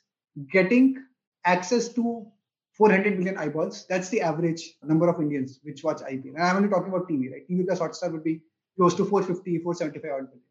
getting 0.52 0.98
access 1.46 1.90
to 1.90 2.28
400 2.74 3.18
million 3.18 3.38
eyeballs. 3.38 3.86
That's 3.88 4.10
the 4.10 4.22
average 4.22 4.76
number 4.84 5.10
of 5.10 5.22
Indians 5.22 5.60
which 5.64 5.84
watch 5.84 6.02
IPL. 6.02 6.36
And 6.36 6.44
I'm 6.44 6.58
only 6.58 6.70
talking 6.70 6.88
about 6.88 7.08
TV, 7.10 7.32
right? 7.32 7.48
TV 7.50 7.66
plus 7.66 7.80
Hotstar 7.80 8.12
would 8.12 8.24
be 8.24 8.42
close 8.78 8.96
to 8.96 9.06
450, 9.06 9.60
475 9.60 10.12
odd 10.12 10.28
billion. 10.30 10.42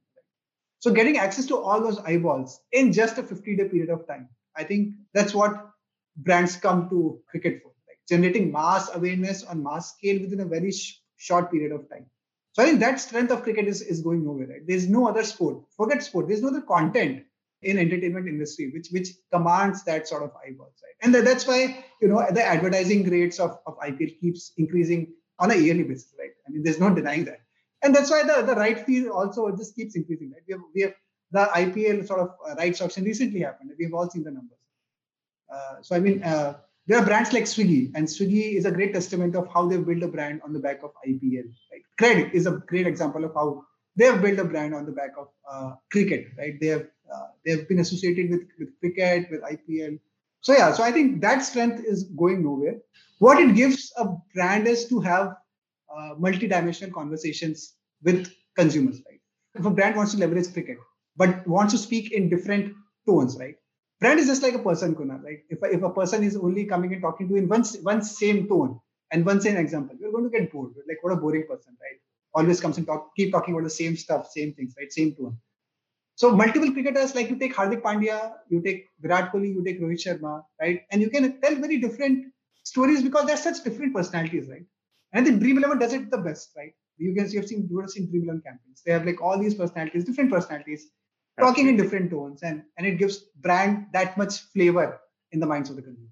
So 0.81 0.93
getting 0.93 1.19
access 1.19 1.47
to 1.47 1.59
all 1.59 1.81
those 1.81 1.99
eyeballs 1.99 2.61
in 2.73 2.93
just 2.93 3.19
a 3.19 3.23
50 3.23 3.57
day 3.57 3.69
period 3.69 3.91
of 3.91 4.07
time, 4.07 4.29
I 4.57 4.65
think 4.65 4.95
that's 5.13 5.35
what 5.35 5.71
brands 6.17 6.57
come 6.57 6.89
to 6.91 7.21
cricket 7.29 7.63
for, 7.63 7.73
like 7.89 7.99
generating 8.09 8.51
mass 8.53 8.91
awareness 8.95 9.43
on 9.45 9.63
mass 9.63 9.95
scale 9.95 10.21
within 10.21 10.41
a 10.41 10.45
very 10.47 10.73
sh- 10.73 11.01
short 11.17 11.51
period 11.51 11.73
of 11.73 11.89
time. 11.89 12.07
So 12.53 12.63
I 12.63 12.67
think 12.67 12.81
that 12.81 12.99
strength 12.99 13.31
of 13.31 13.43
cricket 13.43 13.69
is, 13.69 13.83
is 13.83 14.01
going 14.01 14.25
nowhere. 14.25 14.49
Right? 14.49 14.67
There's 14.67 14.89
no 14.89 15.09
other 15.09 15.23
sport. 15.23 15.63
Forget 15.77 16.03
sport. 16.03 16.29
There's 16.29 16.43
no 16.43 16.49
other 16.49 16.63
content 16.63 17.25
in 17.63 17.79
entertainment 17.79 18.27
industry 18.27 18.71
which 18.75 18.89
which 18.91 19.09
commands 19.33 19.85
that 19.85 20.09
sort 20.09 20.23
of 20.23 20.33
eyeballs. 20.45 20.75
Right? 20.83 20.95
And 21.03 21.15
that's 21.15 21.47
why 21.47 21.85
you 22.01 22.09
know 22.09 22.27
the 22.31 22.45
advertising 22.45 23.09
rates 23.09 23.39
of, 23.39 23.59
of 23.67 23.79
IPL 23.79 24.21
keeps 24.21 24.53
increasing 24.57 25.13
on 25.39 25.51
a 25.51 25.55
yearly 25.55 25.85
basis. 25.85 26.15
Right? 26.19 26.31
I 26.47 26.51
mean, 26.51 26.63
there's 26.63 26.81
no 26.81 26.95
denying 26.95 27.25
that 27.27 27.41
and 27.83 27.95
that's 27.95 28.11
why 28.11 28.23
the, 28.23 28.43
the 28.43 28.55
right 28.55 28.79
fee 28.85 29.09
also 29.09 29.51
just 29.57 29.75
keeps 29.75 29.97
increasing. 29.97 30.33
Right? 30.33 30.43
We 30.47 30.53
have 30.53 30.63
we 30.75 30.81
have 30.83 30.95
the 31.33 31.51
IPL 31.61 32.07
sort 32.07 32.21
of 32.21 32.31
uh, 32.49 32.55
rights 32.57 32.81
auction 32.81 33.05
recently 33.05 33.41
happened. 33.41 33.71
We've 33.79 33.95
all 33.95 34.09
seen 34.11 34.25
the 34.25 34.31
numbers. 34.31 34.59
Uh, 35.53 35.83
so 35.83 35.97
I 35.97 36.01
mean, 36.01 36.23
uh, 36.23 36.59
there 36.87 36.99
are 36.99 37.05
brands 37.05 37.33
like 37.33 37.45
Swiggy, 37.45 37.93
and 37.95 38.07
Swiggy 38.07 38.57
is 38.57 38.65
a 38.65 38.71
great 38.71 38.93
testament 38.93 39.37
of 39.37 39.49
how 39.53 39.67
they 39.67 39.77
build 39.77 40.03
a 40.03 40.09
brand 40.09 40.41
on 40.45 40.53
the 40.53 40.59
back 40.59 40.83
of 40.83 40.91
IPL. 41.07 41.45
Right? 41.71 41.83
CRED 41.99 42.35
is 42.35 42.47
a 42.47 42.63
great 42.67 42.87
example 42.87 43.25
of 43.25 43.33
how 43.35 43.65
they 43.97 44.07
have 44.07 44.23
built 44.23 44.39
a 44.39 44.45
brand 44.45 44.75
on 44.75 44.87
the 44.87 44.93
back 44.93 45.11
of 45.19 45.29
uh, 45.51 45.75
cricket, 45.91 46.29
right? 46.39 46.59
They 46.61 46.69
have 46.69 46.87
uh, 47.15 47.27
they 47.45 47.53
have 47.53 47.69
been 47.69 47.81
associated 47.81 48.31
with, 48.31 48.43
with 48.59 48.79
cricket, 48.81 49.31
with 49.31 49.43
IPL. 49.45 49.99
So 50.41 50.53
yeah, 50.53 50.73
so 50.73 50.83
I 50.83 50.93
think 50.93 51.21
that 51.23 51.41
strength 51.41 51.85
is 51.85 52.05
going 52.05 52.43
nowhere. 52.43 52.77
What 53.19 53.39
it 53.39 53.55
gives 53.55 53.93
a 53.99 54.07
brand 54.35 54.67
is 54.67 54.87
to 54.89 55.01
have 55.01 55.37
uh, 55.95 56.15
multi-dimensional 56.19 56.93
conversations 56.95 57.75
with 58.03 58.33
consumers, 58.57 59.01
right? 59.09 59.21
If 59.55 59.65
a 59.67 59.71
brand 59.71 59.97
wants 59.97 60.13
to 60.13 60.19
leverage 60.19 60.53
cricket, 60.53 60.79
but 61.17 61.47
wants 61.47 61.73
to 61.75 61.79
speak 61.79 62.13
in 62.13 62.29
different 62.29 62.75
tones, 63.07 63.37
right? 63.39 63.57
Brand 64.01 64.19
is 64.19 64.27
just 64.27 64.43
like 64.43 64.55
a 64.55 64.59
person, 64.61 64.95
Kunal, 64.95 65.23
right? 65.23 65.41
If, 65.51 65.59
if 65.63 65.83
a 65.83 65.91
person 65.91 66.25
is 66.25 66.37
only 66.37 66.65
coming 66.65 66.93
and 66.93 67.03
talking 67.03 67.29
to 67.29 67.35
you 67.35 67.41
in 67.41 67.49
one, 67.49 67.65
one 67.83 68.03
same 68.03 68.49
tone 68.49 68.81
and 69.11 69.27
one 69.27 69.41
same 69.41 69.57
example, 69.57 69.97
you're 70.01 70.13
going 70.13 70.25
to 70.25 70.31
get 70.31 70.51
bored. 70.53 70.73
Like, 70.89 70.99
what 71.03 71.13
a 71.13 71.17
boring 71.17 71.45
person, 71.47 71.77
right? 71.81 71.99
Always 72.35 72.61
comes 72.61 72.79
and 72.79 72.87
talk, 72.87 73.11
keep 73.17 73.33
talking 73.33 73.55
about 73.55 73.65
the 73.65 73.71
same 73.71 73.97
stuff, 73.97 74.31
same 74.31 74.55
things, 74.55 74.75
right? 74.79 74.91
Same 74.91 75.15
tone. 75.15 75.37
So 76.21 76.31
multiple 76.37 76.71
cricketers, 76.73 77.15
like 77.15 77.31
you 77.31 77.37
take 77.37 77.55
Hardik 77.57 77.81
Pandya, 77.83 78.33
you 78.51 78.61
take 78.61 78.89
Virat 79.01 79.33
Kohli, 79.33 79.55
you 79.55 79.65
take 79.65 79.81
Rohit 79.81 80.03
Sharma, 80.05 80.43
right? 80.61 80.83
And 80.91 81.01
you 81.01 81.09
can 81.09 81.41
tell 81.41 81.55
very 81.55 81.79
different 81.79 82.27
stories 82.63 83.03
because 83.03 83.27
they're 83.27 83.39
such 83.39 83.65
different 83.65 83.95
personalities, 83.95 84.47
right? 84.51 84.67
And 85.13 85.23
I 85.23 85.25
think 85.27 85.41
Dream 85.41 85.57
Eleven 85.57 85.79
does 85.79 85.95
it 85.95 86.11
the 86.11 86.19
best, 86.19 86.51
right? 86.57 86.75
You 86.99 87.15
guys, 87.15 87.33
you 87.33 87.41
have 87.41 87.49
seen, 87.49 87.67
you 87.71 87.77
would 87.77 87.85
have 87.85 87.91
seen 87.91 88.11
Dream 88.11 88.25
Eleven 88.25 88.43
campaigns. 88.43 88.83
They 88.85 88.93
have 88.93 89.07
like 89.07 89.23
all 89.23 89.39
these 89.39 89.55
personalities, 89.55 90.05
different 90.05 90.31
personalities, 90.31 90.91
talking 91.41 91.69
in 91.69 91.77
different 91.77 92.11
tones 92.11 92.43
and 92.43 92.63
and 92.77 92.87
it 92.87 92.99
gives 92.99 93.19
brand 93.47 93.87
that 93.93 94.17
much 94.19 94.41
flavor 94.53 95.01
in 95.33 95.41
the 95.41 95.47
minds 95.47 95.71
of 95.71 95.77
the 95.77 95.83
consumer 95.83 96.09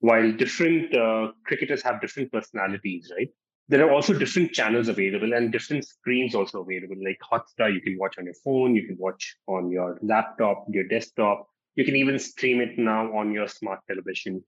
while 0.00 0.32
different 0.32 0.94
uh, 0.94 1.32
cricketers 1.44 1.82
have 1.82 2.00
different 2.00 2.32
personalities 2.32 3.12
right 3.16 3.30
there 3.68 3.84
are 3.84 3.92
also 3.92 4.12
different 4.12 4.52
channels 4.52 4.88
available 4.88 5.32
and 5.32 5.50
different 5.50 5.86
screens 5.86 6.34
also 6.34 6.62
available. 6.62 6.96
Like 7.04 7.18
hotstar 7.30 7.72
you 7.72 7.80
can 7.80 7.96
watch 7.98 8.16
on 8.18 8.24
your 8.24 8.34
phone 8.44 8.74
you 8.74 8.86
can 8.86 8.96
watch 8.98 9.36
on 9.48 9.70
your 9.70 9.98
laptop 10.02 10.66
your 10.68 10.86
desktop. 10.88 11.46
You 11.74 11.84
can 11.84 11.96
even 11.96 12.18
stream 12.18 12.60
it 12.60 12.78
now 12.78 13.14
on 13.16 13.32
your 13.32 13.48
smart 13.48 13.80
television. 13.88 14.42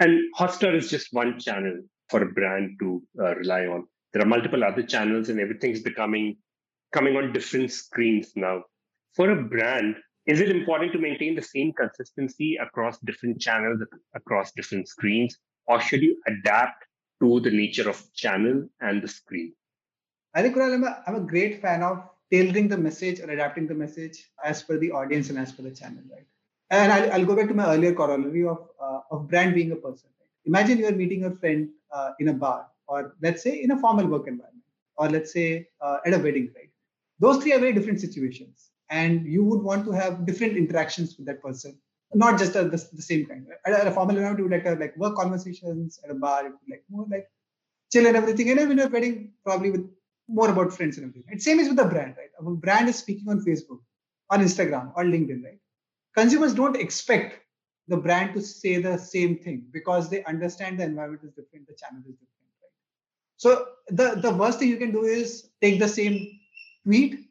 And 0.00 0.20
hotstar 0.38 0.74
is 0.76 0.90
just 0.90 1.08
one 1.12 1.40
channel 1.40 1.80
for 2.08 2.22
a 2.22 2.32
brand 2.32 2.76
to 2.80 3.02
uh, 3.18 3.34
rely 3.34 3.66
on. 3.66 3.86
There 4.12 4.22
are 4.22 4.26
multiple 4.26 4.62
other 4.62 4.82
channels 4.82 5.28
and 5.28 5.40
everything's 5.40 5.82
becoming 5.82 6.36
coming 6.92 7.16
on 7.16 7.32
different 7.32 7.72
screens 7.72 8.32
now. 8.36 8.62
For 9.14 9.30
a 9.30 9.42
brand, 9.42 9.96
is 10.26 10.40
it 10.40 10.50
important 10.50 10.92
to 10.92 10.98
maintain 10.98 11.34
the 11.34 11.42
same 11.42 11.72
consistency 11.72 12.56
across 12.60 12.98
different 12.98 13.40
channels, 13.40 13.80
across 14.14 14.52
different 14.52 14.88
screens, 14.88 15.36
or 15.66 15.80
should 15.80 16.02
you 16.02 16.20
adapt 16.26 16.84
to 17.20 17.40
the 17.40 17.50
nature 17.50 17.88
of 17.88 18.02
channel 18.14 18.68
and 18.80 19.02
the 19.02 19.08
screen? 19.08 19.52
I 20.34 20.42
think 20.42 20.56
Kunal, 20.56 20.74
I'm 20.74 20.84
a, 20.84 21.02
I'm 21.06 21.14
a 21.16 21.20
great 21.20 21.60
fan 21.60 21.82
of 21.82 22.02
tailoring 22.30 22.68
the 22.68 22.76
message 22.76 23.20
or 23.20 23.30
adapting 23.30 23.66
the 23.66 23.74
message 23.74 24.30
as 24.44 24.62
per 24.62 24.76
the 24.78 24.92
audience 24.92 25.30
and 25.30 25.38
as 25.38 25.52
per 25.52 25.62
the 25.62 25.70
channel, 25.70 26.02
right? 26.12 26.26
And 26.70 26.92
I'll, 26.92 27.12
I'll 27.12 27.24
go 27.24 27.34
back 27.34 27.48
to 27.48 27.54
my 27.54 27.74
earlier 27.74 27.94
corollary 27.94 28.46
of, 28.46 28.68
uh, 28.80 29.00
of 29.10 29.28
brand 29.28 29.54
being 29.54 29.72
a 29.72 29.76
person. 29.76 30.10
Right? 30.20 30.28
Imagine 30.44 30.78
you're 30.78 30.92
meeting 30.92 31.24
a 31.24 31.30
friend 31.30 31.70
uh, 31.90 32.10
in 32.20 32.28
a 32.28 32.34
bar, 32.34 32.66
or 32.86 33.14
let's 33.22 33.42
say 33.42 33.62
in 33.62 33.70
a 33.70 33.78
formal 33.78 34.06
work 34.06 34.28
environment, 34.28 34.64
or 34.96 35.08
let's 35.08 35.32
say 35.32 35.68
uh, 35.80 35.98
at 36.04 36.12
a 36.12 36.18
wedding, 36.18 36.52
right? 36.54 36.70
Those 37.18 37.42
three 37.42 37.52
are 37.52 37.58
very 37.58 37.72
different 37.72 38.00
situations 38.00 38.70
and 38.90 39.26
you 39.26 39.44
would 39.44 39.62
want 39.62 39.84
to 39.86 39.92
have 39.92 40.24
different 40.24 40.56
interactions 40.56 41.16
with 41.16 41.26
that 41.26 41.42
person 41.42 41.78
not 42.14 42.38
just 42.38 42.56
a, 42.56 42.64
the, 42.64 42.88
the 42.92 43.02
same 43.02 43.26
kind 43.26 43.46
at, 43.66 43.72
at 43.72 43.86
a 43.86 43.90
formal 43.90 44.16
environment 44.16 44.38
you 44.38 44.44
would 44.44 44.52
like 44.52 44.64
to 44.64 44.80
like 44.80 44.96
work 44.96 45.14
conversations 45.16 46.00
at 46.04 46.10
a 46.10 46.14
bar 46.14 46.46
it 46.46 46.52
would 46.52 46.70
like 46.70 46.84
more 46.88 47.06
like 47.10 47.28
chill 47.92 48.06
and 48.06 48.16
everything. 48.16 48.50
And 48.50 48.68
when 48.68 48.78
you're 48.78 48.88
wedding 48.88 49.32
probably 49.44 49.70
with 49.70 49.90
more 50.28 50.50
about 50.50 50.72
friends 50.72 50.96
and 50.98 51.04
everything 51.04 51.24
and 51.30 51.42
same 51.42 51.58
is 51.58 51.68
with 51.68 51.76
the 51.76 51.84
brand 51.84 52.14
right? 52.18 52.30
A 52.38 52.42
brand 52.42 52.88
is 52.88 52.96
speaking 52.96 53.28
on 53.28 53.44
facebook 53.44 53.80
on 54.30 54.40
instagram 54.40 54.92
on 54.96 55.10
linkedin 55.10 55.42
right? 55.44 55.58
Consumers 56.14 56.54
don't 56.54 56.76
expect 56.76 57.40
the 57.88 57.96
brand 57.96 58.34
to 58.34 58.40
say 58.42 58.80
the 58.80 58.98
same 58.98 59.38
thing 59.38 59.66
because 59.72 60.10
they 60.10 60.22
understand 60.24 60.80
the 60.80 60.84
environment 60.84 61.22
is 61.24 61.30
different 61.30 61.66
the 61.66 61.74
channel 61.74 62.00
is 62.00 62.14
different 62.14 62.52
right? 62.62 62.76
So 63.36 63.66
the 63.88 64.20
the 64.20 64.30
worst 64.34 64.58
thing 64.58 64.68
you 64.68 64.76
can 64.76 64.92
do 64.92 65.04
is 65.04 65.50
take 65.62 65.78
the 65.78 65.88
same 65.88 66.40
tweet 66.84 67.28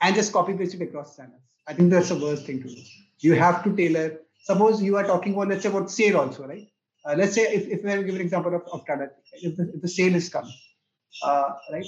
and 0.00 0.14
just 0.14 0.32
copy 0.32 0.54
paste 0.54 0.74
it 0.74 0.82
across 0.82 1.16
channels. 1.16 1.40
I 1.68 1.74
think 1.74 1.90
that's 1.90 2.08
the 2.08 2.16
worst 2.16 2.44
thing 2.44 2.60
to 2.62 2.68
do. 2.68 2.82
You 3.22 3.34
have 3.34 3.64
to 3.64 3.74
tailor. 3.74 4.20
Suppose 4.42 4.82
you 4.82 4.96
are 4.96 5.04
talking 5.04 5.32
about, 5.34 5.48
let's 5.48 5.62
say, 5.62 5.70
about 5.70 5.90
sale 5.90 6.18
also, 6.18 6.46
right? 6.46 6.68
Uh, 7.04 7.14
let's 7.16 7.34
say 7.34 7.42
if, 7.42 7.66
if 7.68 7.84
we 7.84 8.04
give 8.04 8.16
an 8.16 8.20
example 8.20 8.54
of, 8.54 8.62
of 8.72 8.84
Tata, 8.86 9.10
if 9.32 9.56
the, 9.56 9.72
if 9.74 9.80
the 9.80 9.88
sale 9.88 10.14
is 10.14 10.28
coming, 10.28 10.54
uh, 11.24 11.50
right? 11.72 11.86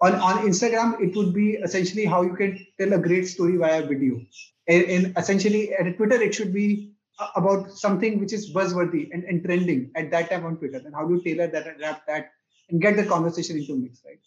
On, 0.00 0.14
on 0.14 0.46
Instagram, 0.46 1.00
it 1.00 1.16
would 1.16 1.32
be 1.34 1.52
essentially 1.52 2.04
how 2.04 2.22
you 2.22 2.34
can 2.34 2.64
tell 2.78 2.92
a 2.92 2.98
great 2.98 3.26
story 3.26 3.56
via 3.56 3.82
video. 3.82 4.20
And, 4.68 4.82
in 4.84 5.14
essentially 5.16 5.72
at 5.72 5.96
Twitter, 5.96 6.20
it 6.20 6.34
should 6.34 6.52
be 6.52 6.92
about 7.34 7.72
something 7.72 8.20
which 8.20 8.32
is 8.32 8.52
buzzworthy 8.52 9.08
and, 9.12 9.24
and 9.24 9.44
trending 9.44 9.90
at 9.96 10.10
that 10.10 10.30
time 10.30 10.44
on 10.44 10.56
Twitter. 10.58 10.82
And 10.84 10.94
how 10.94 11.06
do 11.06 11.14
you 11.14 11.22
tailor 11.22 11.46
that, 11.48 11.66
and 11.66 11.76
adapt 11.78 12.06
that, 12.08 12.30
and 12.68 12.80
get 12.80 12.96
the 12.96 13.06
conversation 13.06 13.56
into 13.56 13.76
mix, 13.76 14.02
right? 14.04 14.20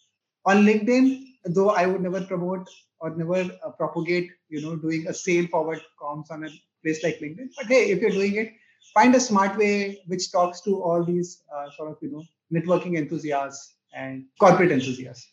On 0.46 0.64
LinkedIn, 0.64 1.24
though 1.44 1.70
I 1.70 1.86
would 1.86 2.00
never 2.00 2.22
promote 2.22 2.68
or 3.00 3.10
never 3.16 3.50
uh, 3.64 3.70
propagate, 3.70 4.30
you 4.48 4.60
know, 4.62 4.76
doing 4.76 5.06
a 5.08 5.14
sale 5.14 5.46
forward 5.46 5.80
comms 6.00 6.30
on 6.30 6.44
a 6.44 6.48
place 6.82 7.02
like 7.02 7.18
LinkedIn. 7.20 7.48
But 7.56 7.66
hey, 7.66 7.90
if 7.90 8.00
you're 8.00 8.10
doing 8.10 8.36
it, 8.36 8.52
find 8.94 9.14
a 9.14 9.20
smart 9.20 9.56
way 9.58 10.00
which 10.06 10.30
talks 10.32 10.60
to 10.62 10.82
all 10.82 11.04
these 11.04 11.42
uh, 11.54 11.70
sort 11.76 11.90
of, 11.90 11.98
you 12.00 12.10
know, 12.10 12.24
networking 12.52 12.96
enthusiasts 12.96 13.74
and 13.94 14.24
corporate 14.38 14.72
enthusiasts. 14.72 15.28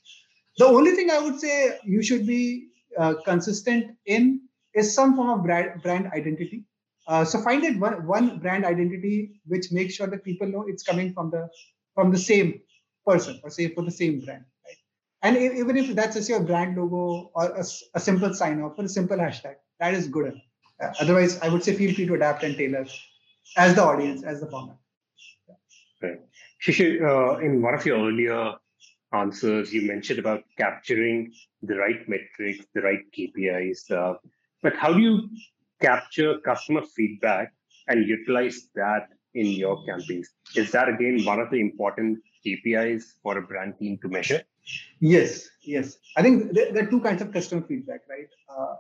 The 0.58 0.66
only 0.66 0.92
thing 0.92 1.12
I 1.12 1.20
would 1.20 1.40
say 1.40 1.78
you 1.84 2.02
should 2.02 2.26
be 2.26 2.70
uh, 2.98 3.16
consistent 3.26 3.96
in 4.06 4.42
is 4.74 4.94
some 4.94 5.16
form 5.16 5.30
of 5.30 5.44
brand, 5.44 5.82
brand 5.84 6.08
identity. 6.14 6.64
Uh, 7.08 7.24
so 7.24 7.42
find 7.42 7.64
it 7.64 7.80
one, 7.80 8.06
one 8.06 8.40
brand 8.40 8.66
identity 8.66 9.40
which 9.46 9.72
makes 9.72 9.94
sure 9.94 10.08
that 10.08 10.24
people 10.24 10.48
know 10.48 10.66
it's 10.68 10.84
coming 10.84 11.14
from 11.14 11.30
the 11.32 11.48
from 11.96 12.12
the 12.12 12.18
same 12.18 12.62
person 13.06 13.40
or 13.44 13.50
say 13.50 13.74
for 13.74 13.84
the 13.84 13.92
same 13.92 14.20
brand. 14.20 14.44
And 15.24 15.36
even 15.36 15.78
if 15.78 15.96
that's 15.96 16.16
just 16.16 16.30
your 16.30 16.42
brand 16.42 16.78
logo 16.78 17.32
or 17.34 17.46
a, 17.46 17.66
a 17.96 18.00
simple 18.00 18.34
sign 18.34 18.62
off 18.62 18.78
or 18.78 18.86
a 18.86 18.90
simple 18.90 19.18
hashtag, 19.18 19.56
that 19.80 19.94
is 19.94 20.08
good 20.08 20.28
enough. 20.28 20.44
Uh, 20.82 20.94
otherwise, 21.00 21.40
I 21.40 21.50
would 21.50 21.64
say 21.64 21.74
feel 21.74 21.94
free 21.94 22.06
to 22.06 22.14
adapt 22.14 22.44
and 22.44 22.56
tailor 22.56 22.86
as 23.58 23.76
the 23.76 23.84
audience, 23.84 24.24
as 24.24 24.42
the 24.42 24.48
format. 24.48 24.78
Right. 26.02 26.20
Uh, 26.70 27.38
in 27.38 27.62
one 27.62 27.74
of 27.74 27.86
your 27.86 28.08
earlier 28.08 28.54
answers, 29.14 29.74
you 29.74 29.88
mentioned 29.88 30.20
about 30.20 30.44
capturing 30.58 31.34
the 31.64 31.76
right 31.76 32.08
metrics, 32.08 32.66
the 32.74 32.82
right 32.82 33.00
KPIs. 33.18 33.90
Uh, 33.92 34.18
but 34.62 34.76
how 34.76 34.94
do 34.94 35.00
you 35.00 35.30
capture 35.82 36.40
customer 36.40 36.82
feedback 36.96 37.54
and 37.88 38.08
utilize 38.08 38.70
that 38.76 39.08
in 39.34 39.48
your 39.48 39.84
campaigns? 39.86 40.30
Is 40.56 40.72
that 40.72 40.90
again 40.90 41.24
one 41.24 41.40
of 41.40 41.50
the 41.50 41.60
important 41.60 42.20
KPIs 42.48 43.04
for 43.22 43.38
a 43.38 43.42
brand 43.42 43.76
team 43.80 43.98
to 44.02 44.08
measure? 44.08 44.42
Yes, 45.00 45.50
yes. 45.64 45.98
I 46.16 46.22
think 46.22 46.54
there, 46.54 46.84
are 46.84 46.90
two 46.90 47.02
kinds 47.02 47.22
of 47.22 47.32
customer 47.32 47.62
feedback, 47.62 48.02
right? 48.10 48.30
Uh, 48.50 48.76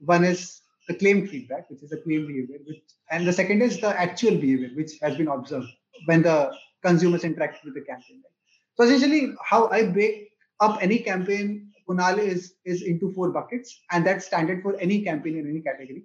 one 0.00 0.24
is 0.24 0.62
the 0.86 0.94
claim 0.94 1.26
feedback, 1.26 1.68
which 1.70 1.82
is 1.82 1.90
the 1.90 1.98
claim 1.98 2.26
behavior, 2.26 2.58
which, 2.66 2.82
and 3.10 3.26
the 3.26 3.32
second 3.32 3.62
is 3.62 3.80
the 3.80 3.88
actual 3.88 4.36
behavior, 4.36 4.70
which 4.74 4.92
has 5.02 5.16
been 5.16 5.28
observed 5.28 5.68
when 6.06 6.22
the 6.22 6.52
consumers 6.84 7.24
interact 7.24 7.64
with 7.64 7.74
the 7.74 7.80
campaign. 7.80 8.22
Right? 8.24 8.32
So 8.76 8.84
essentially, 8.84 9.34
how 9.44 9.68
I 9.68 9.86
break 9.86 10.30
up 10.60 10.78
any 10.82 10.98
campaign, 10.98 11.72
Kunal, 11.88 12.18
is 12.18 12.54
is 12.64 12.82
into 12.82 13.12
four 13.12 13.30
buckets, 13.30 13.80
and 13.90 14.06
that's 14.06 14.26
standard 14.26 14.62
for 14.62 14.76
any 14.78 15.02
campaign 15.02 15.38
in 15.38 15.48
any 15.48 15.60
category. 15.60 16.04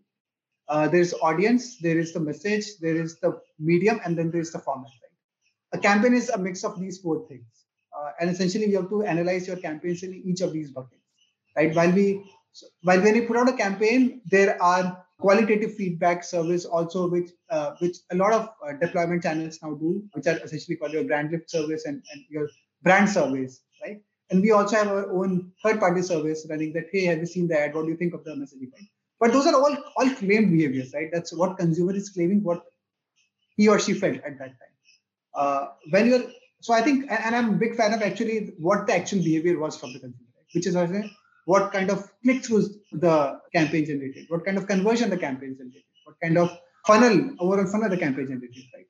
Uh, 0.69 0.87
there 0.87 1.01
is 1.01 1.13
audience, 1.21 1.77
there 1.79 1.99
is 1.99 2.13
the 2.13 2.19
message, 2.19 2.77
there 2.79 2.95
is 2.95 3.19
the 3.19 3.39
medium, 3.59 3.99
and 4.05 4.17
then 4.17 4.31
there 4.31 4.41
is 4.41 4.51
the 4.51 4.59
format. 4.59 4.91
A 5.73 5.77
campaign 5.77 6.13
is 6.13 6.29
a 6.29 6.37
mix 6.37 6.63
of 6.63 6.79
these 6.79 6.99
four 6.99 7.27
things. 7.27 7.45
Uh, 7.97 8.11
and 8.19 8.29
essentially 8.29 8.65
you 8.69 8.77
have 8.77 8.89
to 8.89 9.03
analyze 9.03 9.47
your 9.47 9.57
campaigns 9.57 10.03
in 10.03 10.13
each 10.25 10.41
of 10.41 10.51
these 10.51 10.71
buckets 10.71 11.03
right? 11.55 11.75
While 11.75 11.91
we 11.91 12.23
while 12.83 13.01
when 13.01 13.15
you 13.15 13.23
put 13.27 13.37
out 13.37 13.49
a 13.49 13.53
campaign 13.53 14.21
there 14.25 14.61
are 14.61 15.05
qualitative 15.19 15.73
feedback 15.75 16.23
service 16.23 16.65
also 16.65 17.09
which 17.09 17.29
uh, 17.49 17.75
which 17.79 17.97
a 18.11 18.15
lot 18.15 18.33
of 18.33 18.49
uh, 18.65 18.73
deployment 18.73 19.23
channels 19.23 19.59
now 19.61 19.73
do 19.73 20.03
which 20.13 20.27
are 20.27 20.37
essentially 20.43 20.75
called 20.77 20.91
your 20.91 21.03
brand 21.03 21.31
lift 21.31 21.49
service 21.49 21.85
and, 21.85 22.03
and 22.11 22.23
your 22.29 22.49
brand 22.81 23.09
surveys 23.09 23.61
right? 23.83 24.01
And 24.29 24.41
we 24.41 24.51
also 24.51 24.75
have 24.77 24.87
our 24.87 25.11
own 25.11 25.51
third 25.61 25.79
party 25.79 26.01
service 26.01 26.45
running 26.49 26.73
that 26.73 26.85
hey 26.91 27.05
have 27.05 27.19
you 27.19 27.25
seen 27.25 27.47
the 27.47 27.59
ad? 27.59 27.73
What 27.73 27.85
do 27.85 27.91
you 27.91 27.97
think 27.97 28.13
of 28.13 28.23
the 28.23 28.31
messaging 28.31 28.71
right 28.73 28.89
but 29.19 29.31
those 29.31 29.47
are 29.47 29.55
all 29.55 29.75
all 29.97 30.09
claimed 30.15 30.51
behaviors 30.51 30.93
right? 30.93 31.09
That's 31.11 31.33
what 31.33 31.57
consumer 31.57 31.95
is 31.95 32.09
claiming 32.09 32.43
what 32.43 32.63
he 33.55 33.67
or 33.67 33.79
she 33.79 33.93
felt 33.93 34.17
at 34.17 34.37
that 34.39 34.59
time 34.59 34.72
uh, 35.35 35.67
when 35.89 36.07
you're 36.07 36.23
so 36.63 36.73
I 36.73 36.81
think, 36.81 37.11
and 37.11 37.35
I'm 37.35 37.49
a 37.49 37.57
big 37.57 37.75
fan 37.75 37.93
of 37.93 38.01
actually 38.01 38.53
what 38.57 38.87
the 38.87 38.95
actual 38.95 39.21
behavior 39.21 39.59
was 39.59 39.77
from 39.77 39.91
the 39.91 39.99
consumer, 39.99 40.29
which 40.53 40.65
is 40.65 40.77
what 41.45 41.73
kind 41.73 41.89
of 41.89 42.09
click-throughs 42.23 42.69
the 42.93 43.37
campaign 43.53 43.85
generated, 43.85 44.27
what 44.29 44.45
kind 44.45 44.57
of 44.57 44.65
conversion 44.65 45.09
the 45.09 45.17
campaign 45.17 45.57
generated, 45.57 45.83
what 46.05 46.15
kind 46.23 46.37
of 46.37 46.57
funnel, 46.87 47.35
overall 47.39 47.65
funnel 47.65 47.89
the 47.89 47.97
campaign 47.97 48.27
generated, 48.27 48.63
right? 48.73 48.85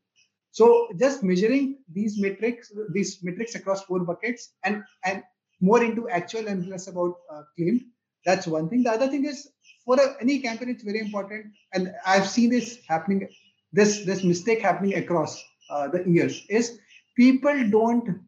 So 0.51 0.89
just 0.99 1.23
measuring 1.23 1.79
these 1.91 2.21
metrics, 2.21 2.71
these 2.93 3.23
metrics 3.23 3.55
across 3.55 3.81
four 3.85 4.01
buckets, 4.01 4.53
and 4.63 4.83
and 5.03 5.23
more 5.59 5.83
into 5.83 6.07
actual 6.09 6.47
and 6.47 6.67
less 6.67 6.87
about 6.87 7.15
uh, 7.33 7.41
claim. 7.57 7.89
That's 8.23 8.45
one 8.45 8.69
thing. 8.69 8.83
The 8.83 8.91
other 8.91 9.07
thing 9.07 9.25
is 9.25 9.49
for 9.83 9.99
a, 9.99 10.15
any 10.21 10.41
campaign, 10.41 10.69
it's 10.69 10.83
very 10.83 10.99
important, 10.99 11.47
and 11.73 11.91
I've 12.05 12.27
seen 12.27 12.51
this 12.51 12.77
happening, 12.87 13.27
this 13.71 14.05
this 14.05 14.23
mistake 14.23 14.61
happening 14.61 14.93
across 14.93 15.43
uh, 15.69 15.87
the 15.87 16.03
years 16.09 16.45
is 16.49 16.79
people 17.15 17.69
don't 17.69 18.19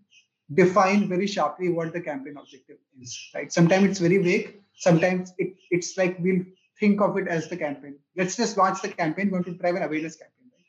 define 0.54 1.08
very 1.08 1.28
sharply 1.28 1.70
what 1.70 1.94
the 1.94 2.02
campaign 2.02 2.36
objective 2.38 2.78
is. 3.02 3.18
Right? 3.34 3.52
Sometimes 3.52 3.86
it's 3.90 4.00
very 4.00 4.18
vague. 4.18 4.62
Sometimes 4.76 5.34
it, 5.38 5.56
it's 5.72 5.98
like 5.98 6.18
we'll 6.20 6.44
think 6.80 7.02
of 7.02 7.18
it 7.18 7.28
as 7.28 7.48
the 7.48 7.58
campaign. 7.58 7.98
Let's 8.16 8.36
just 8.36 8.58
launch 8.58 8.82
the 8.82 8.90
campaign. 8.90 9.28
We 9.28 9.34
want 9.34 9.46
to 9.48 9.54
drive 9.54 9.76
an 9.76 9.84
awareness 9.84 10.16
campaign. 10.16 10.52
Right? 10.52 10.66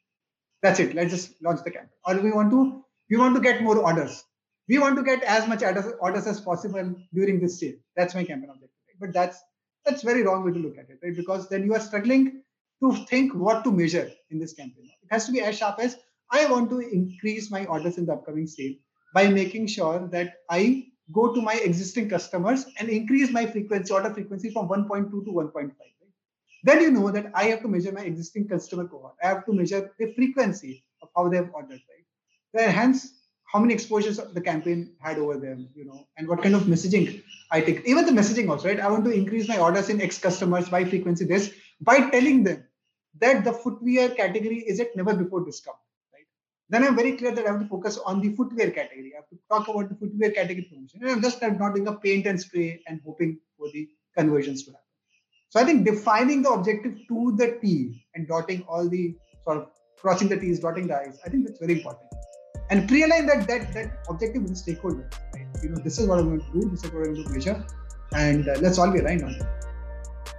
That's 0.62 0.80
it. 0.80 0.94
Let's 0.94 1.10
just 1.10 1.42
launch 1.42 1.62
the 1.64 1.70
campaign. 1.70 1.90
Or 2.06 2.16
we 2.18 2.32
want 2.32 2.50
to 2.50 2.84
we 3.10 3.16
want 3.16 3.34
to 3.34 3.40
get 3.40 3.62
more 3.62 3.78
orders. 3.78 4.24
We 4.68 4.78
want 4.78 4.96
to 4.96 5.02
get 5.04 5.22
as 5.22 5.46
much 5.46 5.62
orders, 5.62 5.92
orders 6.00 6.26
as 6.26 6.40
possible 6.40 6.96
during 7.14 7.40
this 7.40 7.60
sale. 7.60 7.74
That's 7.96 8.14
my 8.14 8.24
campaign 8.24 8.50
objective. 8.50 8.70
Right? 8.88 9.00
But 9.00 9.12
that's 9.12 9.38
that's 9.84 10.02
very 10.02 10.22
wrong 10.22 10.44
way 10.44 10.52
to 10.52 10.58
look 10.58 10.78
at 10.78 10.90
it, 10.90 10.98
right? 11.02 11.14
Because 11.14 11.48
then 11.48 11.64
you 11.64 11.74
are 11.74 11.80
struggling 11.80 12.42
to 12.82 12.92
think 13.06 13.34
what 13.34 13.62
to 13.64 13.70
measure 13.70 14.10
in 14.30 14.38
this 14.38 14.52
campaign. 14.52 14.90
It 15.02 15.08
has 15.12 15.26
to 15.26 15.32
be 15.32 15.40
as 15.40 15.56
sharp 15.56 15.78
as 15.78 15.96
I 16.30 16.46
want 16.46 16.70
to 16.70 16.80
increase 16.80 17.50
my 17.50 17.64
orders 17.66 17.98
in 17.98 18.06
the 18.06 18.12
upcoming 18.14 18.46
sale 18.46 18.74
by 19.14 19.28
making 19.28 19.68
sure 19.68 20.08
that 20.12 20.34
I 20.50 20.86
go 21.12 21.32
to 21.32 21.40
my 21.40 21.54
existing 21.54 22.08
customers 22.08 22.66
and 22.78 22.88
increase 22.88 23.30
my 23.30 23.46
frequency, 23.46 23.92
order 23.92 24.12
frequency 24.12 24.50
from 24.50 24.68
1.2 24.68 25.10
to 25.10 25.30
1.5. 25.30 25.54
Right? 25.54 25.72
Then 26.64 26.82
you 26.82 26.90
know 26.90 27.10
that 27.12 27.30
I 27.34 27.44
have 27.44 27.62
to 27.62 27.68
measure 27.68 27.92
my 27.92 28.02
existing 28.02 28.48
customer 28.48 28.88
cohort. 28.88 29.14
I 29.22 29.28
have 29.28 29.46
to 29.46 29.52
measure 29.52 29.92
the 29.98 30.12
frequency 30.14 30.84
of 31.00 31.08
how 31.14 31.28
they 31.28 31.36
have 31.36 31.50
ordered, 31.54 31.80
right? 31.88 32.06
Then 32.52 32.70
hence 32.70 33.12
how 33.44 33.60
many 33.60 33.72
exposures 33.72 34.16
the 34.16 34.40
campaign 34.40 34.96
had 35.00 35.18
over 35.18 35.38
them, 35.38 35.68
you 35.74 35.84
know, 35.84 36.06
and 36.18 36.26
what 36.26 36.42
kind 36.42 36.56
of 36.56 36.62
messaging 36.62 37.22
I 37.52 37.60
take. 37.60 37.86
Even 37.86 38.04
the 38.04 38.10
messaging 38.10 38.50
also, 38.50 38.68
right? 38.68 38.80
I 38.80 38.90
want 38.90 39.04
to 39.04 39.12
increase 39.12 39.48
my 39.48 39.58
orders 39.58 39.88
in 39.88 40.00
X 40.00 40.18
customers 40.18 40.68
by 40.68 40.84
frequency 40.84 41.24
this 41.24 41.54
by 41.80 42.10
telling 42.10 42.42
them 42.42 42.64
that 43.20 43.44
the 43.44 43.52
footwear 43.52 44.08
category 44.10 44.58
is 44.58 44.80
at 44.80 44.96
never 44.96 45.14
before 45.14 45.44
discount, 45.44 45.76
right? 45.76 45.85
Then 46.68 46.84
I'm 46.84 46.96
very 46.96 47.16
clear 47.16 47.32
that 47.32 47.46
I 47.46 47.52
have 47.52 47.60
to 47.60 47.68
focus 47.68 47.98
on 48.04 48.20
the 48.20 48.34
footwear 48.34 48.70
category. 48.70 49.12
I 49.14 49.20
have 49.20 49.28
to 49.28 49.38
talk 49.48 49.68
about 49.68 49.88
the 49.88 49.94
footwear 49.94 50.30
category 50.30 50.62
promotion. 50.62 51.00
And 51.02 51.10
I'm 51.10 51.22
just 51.22 51.40
not 51.40 51.74
doing 51.74 51.86
a 51.86 51.94
paint 51.94 52.26
and 52.26 52.40
spray 52.40 52.82
and 52.88 53.00
hoping 53.06 53.38
for 53.56 53.68
the 53.72 53.88
conversions 54.16 54.64
to 54.64 54.72
happen. 54.72 54.82
So 55.50 55.60
I 55.60 55.64
think 55.64 55.86
defining 55.86 56.42
the 56.42 56.50
objective 56.50 56.96
to 57.08 57.34
the 57.36 57.58
T 57.62 58.04
and 58.14 58.26
dotting 58.26 58.64
all 58.68 58.88
the 58.88 59.16
sort 59.44 59.58
of 59.58 59.70
crossing 59.96 60.28
the 60.28 60.38
T's, 60.38 60.58
dotting 60.58 60.88
the 60.88 60.96
I's, 60.96 61.20
I 61.24 61.28
think 61.28 61.46
that's 61.46 61.60
very 61.60 61.74
important 61.74 62.10
and 62.70 62.88
pre-align 62.88 63.26
that 63.26 63.46
that 63.46 63.72
that 63.72 63.98
objective 64.08 64.42
with 64.42 64.52
the 64.52 64.56
stakeholder. 64.56 65.08
Right? 65.34 65.46
You 65.62 65.70
know, 65.70 65.78
this 65.82 65.98
is 65.98 66.06
what 66.06 66.18
I'm 66.18 66.28
going 66.28 66.40
to 66.40 66.60
do. 66.60 66.68
This 66.68 66.84
is 66.84 66.92
what 66.92 67.06
I'm 67.06 67.14
going 67.14 67.26
to 67.26 67.32
measure, 67.32 67.66
and 68.12 68.48
uh, 68.48 68.56
let's 68.60 68.78
all 68.78 68.90
be 68.90 68.98
aligned 68.98 69.22
on 69.22 69.30
it. 69.30 69.46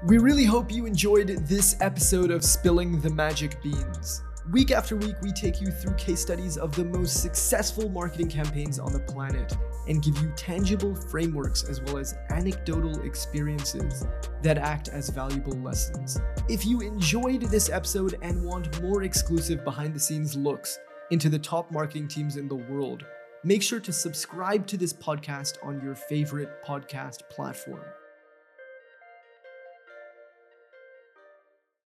We 0.06 0.18
really 0.20 0.46
hope 0.46 0.72
you 0.72 0.86
enjoyed 0.86 1.30
this 1.48 1.76
episode 1.82 2.32
of 2.32 2.44
Spilling 2.44 3.00
the 3.02 3.10
Magic 3.10 3.62
Beans. 3.64 4.24
Week 4.52 4.72
after 4.72 4.96
week, 4.96 5.16
we 5.22 5.34
take 5.34 5.60
you 5.60 5.68
through 5.68 5.94
case 5.96 6.22
studies 6.22 6.58
of 6.58 6.74
the 6.74 6.86
most 6.86 7.22
successful 7.22 7.90
marketing 7.90 8.30
campaigns 8.30 8.80
on 8.80 8.94
the 8.94 9.00
planet 9.00 9.54
and 9.90 10.02
give 10.02 10.18
you 10.20 10.32
tangible 10.38 10.96
frameworks 10.96 11.66
as 11.66 11.82
well 11.82 11.98
as 11.98 12.16
anecdotal 12.30 13.02
experiences 13.02 14.08
that 14.44 14.58
act 14.58 14.88
as 14.88 15.10
valuable 15.10 15.58
lessons. 15.58 16.18
If 16.48 16.66
you 16.66 16.80
enjoyed 16.80 17.42
this 17.42 17.70
episode 17.70 18.18
and 18.22 18.42
want 18.42 18.82
more 18.82 19.04
exclusive 19.04 19.66
behind 19.66 19.94
the 19.94 20.00
scenes 20.00 20.38
looks, 20.38 20.80
into 21.12 21.28
the 21.28 21.40
top 21.40 21.70
marketing 21.70 22.08
teams 22.08 22.38
in 22.38 22.48
the 22.48 22.56
world, 22.56 23.06
make 23.44 23.62
sure 23.62 23.82
to 23.82 23.92
subscribe 23.92 24.66
to 24.68 24.78
this 24.78 24.94
podcast 24.94 25.58
on 25.62 25.82
your 25.82 25.96
favorite 25.96 26.64
podcast 26.66 27.28
platform. 27.30 27.84